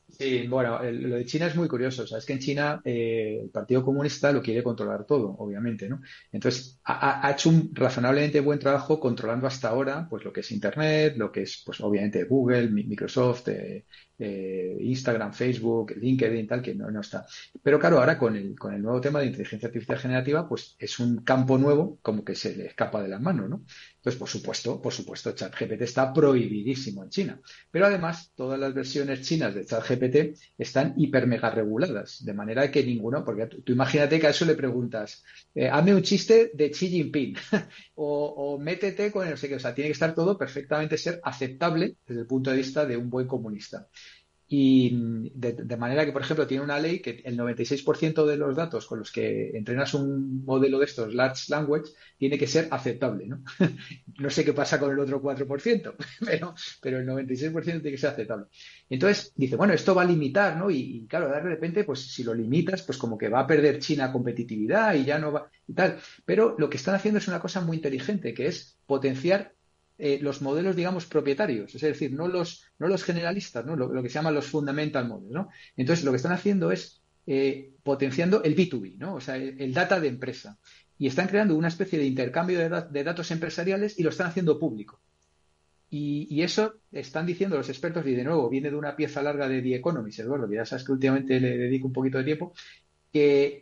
[0.09, 2.03] Sí, bueno, lo de China es muy curioso.
[2.03, 5.89] O sea, es que en China eh, el Partido Comunista lo quiere controlar todo, obviamente,
[5.89, 6.01] ¿no?
[6.31, 11.15] Entonces, ha, hecho un razonablemente buen trabajo controlando hasta ahora, pues lo que es Internet,
[11.17, 13.85] lo que es, pues obviamente Google, Microsoft, eh,
[14.19, 17.25] eh, Instagram, Facebook, LinkedIn, tal, que no, está.
[17.61, 20.99] Pero claro, ahora con el, con el nuevo tema de inteligencia artificial generativa, pues es
[20.99, 23.65] un campo nuevo como que se le escapa de las manos, ¿no?
[23.97, 27.41] Entonces, por supuesto, por supuesto, ChatGPT está prohibidísimo en China.
[27.69, 32.85] Pero además, todas las versiones chinas de ChatGPT están hiper mega reguladas, de manera que
[32.85, 36.87] ninguno, porque tú, imagínate que a eso le preguntas, eh, hazme un chiste de Xi
[36.87, 37.35] Jinping,
[37.95, 40.97] o, o métete con el no sé qué, o sea, tiene que estar todo perfectamente
[40.97, 43.87] ser aceptable desde el punto de vista de un buen comunista.
[44.49, 48.87] Y de, manera que, por ejemplo, tiene una ley que el 96% de los datos
[48.87, 53.43] con los que entrenas un modelo de estos large language tiene que ser aceptable, ¿no?
[54.19, 55.95] no sé qué pasa con el otro 4%,
[56.25, 58.45] pero, pero el 96% tiene que ser aceptable.
[58.89, 60.71] Entonces, dice, bueno, esto va a limitar, ¿no?
[60.71, 64.13] Y, claro, de repente, pues si lo limitas, pues como que va a perder China
[64.13, 65.99] competitividad y ya no va y tal.
[66.23, 69.56] Pero lo que están haciendo es una cosa muy inteligente, que es potenciar
[69.99, 73.75] eh, los modelos, digamos, propietarios, es decir, no los, no los generalistas, ¿no?
[73.75, 75.49] Lo, que se llama los fundamental models, ¿no?
[75.75, 79.15] Entonces, lo que están haciendo es eh, potenciando el B2B, ¿no?
[79.15, 80.59] O sea, el, data de empresa.
[80.99, 85.01] Y están creando una especie de intercambio de, datos empresariales y lo están haciendo público.
[85.89, 89.47] Y, y, eso están diciendo los expertos, y de nuevo viene de una pieza larga
[89.47, 92.53] de The Economist, Eduardo, que ya sabes que últimamente le dedico un poquito de tiempo,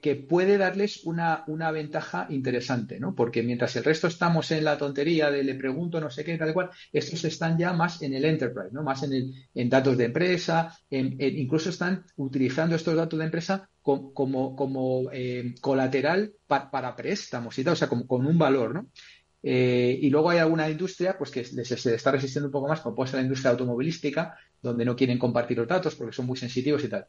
[0.02, 3.16] que, puede darles una, una, ventaja interesante, ¿no?
[3.16, 6.54] Porque mientras el resto estamos en la tontería de le pregunto no sé qué, tal
[6.54, 8.84] cual, estos están ya más en el enterprise, ¿no?
[8.84, 14.14] Más en, el, en datos de empresa, incluso están utilizando estos datos de empresa como,
[14.56, 18.90] como, eh, colateral para préstamos y tal, o sea, como, con un valor, ¿no?
[19.48, 22.96] Eh, y luego hay alguna industria pues que se está resistiendo un poco más, como
[22.96, 26.84] puede ser la industria automovilística, donde no quieren compartir los datos porque son muy sensitivos
[26.84, 27.06] y tal.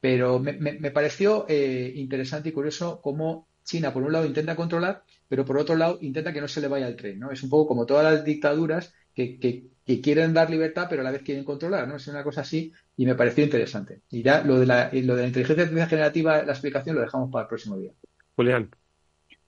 [0.00, 5.04] Pero me, me, pareció eh, interesante y curioso cómo China, por un lado, intenta controlar,
[5.28, 7.30] pero por otro lado, intenta que no se le vaya el tren, ¿no?
[7.30, 9.68] Es un poco como todas las dictaduras que, que,
[10.00, 11.96] quieren dar libertad, pero a la vez quieren controlar, ¿no?
[11.96, 14.02] Es una cosa así y me pareció interesante.
[14.08, 17.30] Y ya lo de la, lo de la inteligencia artificial generativa, la explicación lo dejamos
[17.30, 17.92] para el próximo día.
[18.36, 18.70] Julián.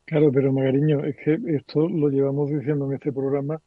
[0.04, 3.60] Claro, pero Magariño, es que esto lo llevamos diciendo en este programa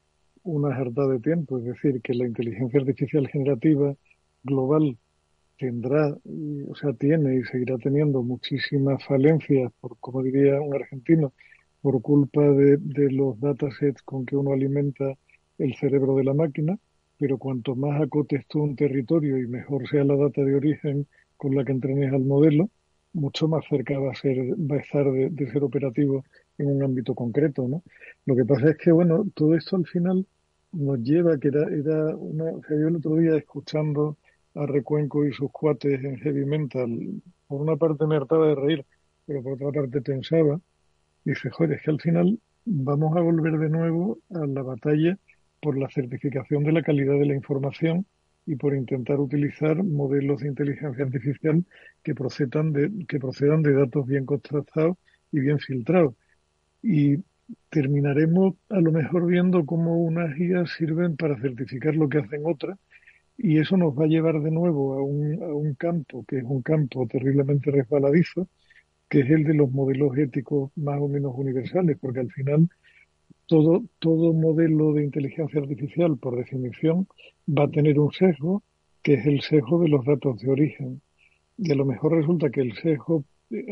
[0.44, 3.96] una jarta de tiempo, es decir, que la inteligencia artificial generativa
[4.44, 4.98] global
[5.58, 6.16] tendrá,
[6.68, 11.34] o sea, tiene y seguirá teniendo muchísimas falencias, por como diría un argentino,
[11.82, 12.80] por culpa de,
[13.12, 15.14] los datasets con que uno alimenta
[15.58, 16.78] el cerebro de la máquina,
[17.18, 21.56] pero cuanto más acotes tú un territorio y mejor sea la data de origen con
[21.56, 22.70] la que entrenes al modelo,
[23.14, 26.26] mucho más cerca va a ser, va a estar de, de, ser operativo
[26.58, 27.84] en un ámbito concreto, ¿no?
[28.26, 30.26] Lo que pasa es que, bueno, todo esto al final
[30.76, 34.18] nos lleva, que era, era una, o sea, yo el otro día escuchando
[34.56, 38.86] a Recuenco y sus cuates en Heavy Mental, por una parte me hartaba de reír,
[39.26, 40.60] pero por otra parte pensaba,
[41.24, 45.18] dice, joder, es que al final vamos a volver de nuevo a la batalla
[45.62, 48.06] por la certificación de la calidad de la información
[48.46, 51.66] y por intentar utilizar modelos de inteligencia artificial
[52.04, 54.98] que procedan de, que procedan de datos bien contrastados
[55.32, 56.16] y bien filtrados.
[56.84, 57.18] Y
[57.70, 62.78] terminaremos a lo mejor viendo cómo unas guías sirven para certificar lo que hacen otras
[63.38, 66.44] y eso nos va a llevar de nuevo a un, a un campo que es
[66.44, 68.48] un campo terriblemente resbaladizo,
[69.10, 72.70] que es el de los modelos éticos más o menos universales, porque al final
[73.46, 77.08] todo, todo modelo de inteligencia artificial, por definición,
[77.48, 78.64] va a tener un sesgo,
[79.04, 81.02] que es el sesgo de los datos de origen.
[81.58, 83.24] Y a lo mejor resulta que el sesgo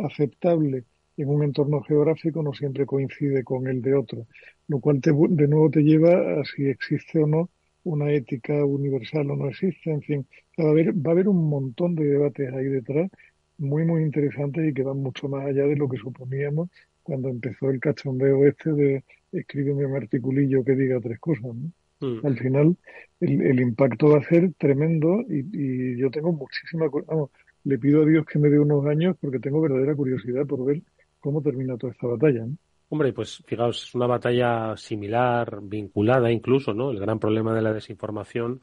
[0.03, 0.83] aceptable
[1.17, 4.27] en un entorno geográfico no siempre coincide con el de otro,
[4.67, 7.49] lo cual te, de nuevo te lleva a si existe o no
[7.83, 10.27] una ética universal o no existe, en fin,
[10.59, 13.09] va a haber, va a haber un montón de debates ahí detrás
[13.57, 16.69] muy, muy interesantes y que van mucho más allá de lo que suponíamos
[17.03, 21.43] cuando empezó el cachondeo este de escríbeme un articulillo que diga tres cosas.
[21.43, 21.71] ¿no?
[21.99, 22.25] Mm.
[22.25, 22.77] Al final,
[23.19, 26.87] el, impacto va a ser tremendo y, yo tengo muchísima.
[27.07, 27.31] Vamos,
[27.63, 30.81] le pido a Dios que me dé unos años porque tengo verdadera curiosidad por ver
[31.19, 32.45] cómo termina toda esta batalla.
[32.93, 36.91] Hombre, pues fijaos, es una batalla similar, vinculada incluso, ¿no?
[36.91, 38.61] El gran problema de la desinformación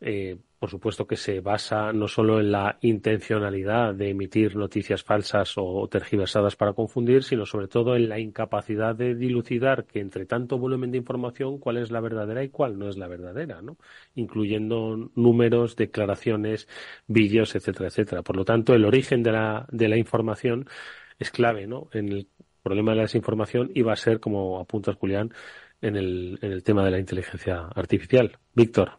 [0.00, 5.54] eh, por supuesto que se basa no solo en la intencionalidad de emitir noticias falsas
[5.56, 10.58] o tergiversadas para confundir, sino sobre todo en la incapacidad de dilucidar que entre tanto
[10.58, 13.78] volumen de información cuál es la verdadera y cuál no es la verdadera, ¿no?
[14.14, 16.68] Incluyendo números, declaraciones,
[17.08, 18.22] vídeos, etcétera, etcétera.
[18.22, 20.68] Por lo tanto, el origen de la, de la información
[21.18, 21.88] es clave, ¿no?
[21.92, 22.28] En el
[22.66, 25.32] problema de la desinformación y va a ser, como apunta Julián,
[25.80, 28.36] en el, en el tema de la inteligencia artificial.
[28.54, 28.98] Víctor.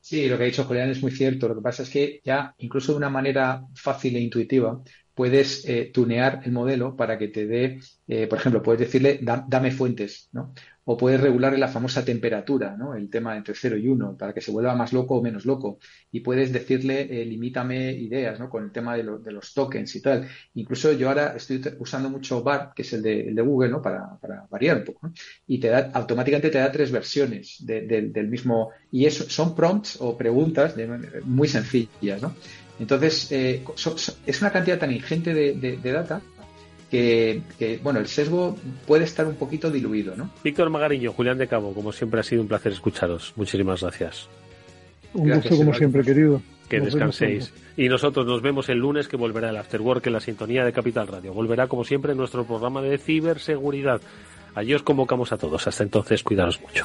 [0.00, 1.46] Sí, lo que ha dicho Julián es muy cierto.
[1.46, 4.82] Lo que pasa es que ya, incluso de una manera fácil e intuitiva,
[5.14, 7.78] puedes eh, tunear el modelo para que te dé,
[8.08, 10.52] eh, por ejemplo, puedes decirle, dame fuentes, ¿no?
[10.84, 12.94] O puedes regular la famosa temperatura, ¿no?
[12.94, 15.78] El tema entre 0 y 1, para que se vuelva más loco o menos loco.
[16.10, 18.50] Y puedes decirle, eh, limítame ideas, ¿no?
[18.50, 20.28] Con el tema de, los tokens y tal.
[20.54, 23.80] Incluso yo ahora estoy usando mucho BAR, que es el de, Google, ¿no?
[23.80, 24.18] Para,
[24.50, 25.10] variar un poco,
[25.46, 30.16] Y te da, automáticamente te da tres versiones del mismo, y eso son prompts o
[30.16, 30.74] preguntas
[31.24, 32.34] muy sencillas, ¿no?
[32.78, 33.62] Entonces, eh,
[34.26, 36.20] es una cantidad tan ingente de, data
[36.92, 38.54] que, bueno, el sesgo
[38.86, 40.30] puede estar un poquito diluido, ¿no?
[40.44, 43.32] Víctor Magariño, Julián de Cabo, como siempre ha sido un placer escucharos.
[43.34, 44.28] Muchísimas gracias.
[45.14, 46.42] Un gusto como siempre, querido.
[46.68, 47.52] Que descanséis.
[47.78, 51.06] Y nosotros nos vemos el lunes que volverá el Afterwork en la sintonía de Capital
[51.06, 51.32] Radio.
[51.32, 54.02] Volverá como siempre nuestro programa de ciberseguridad.
[54.54, 55.66] Allí os convocamos a todos.
[55.66, 56.84] Hasta entonces, cuidaros mucho.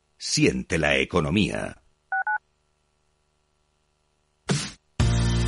[0.23, 1.80] Siente la economía.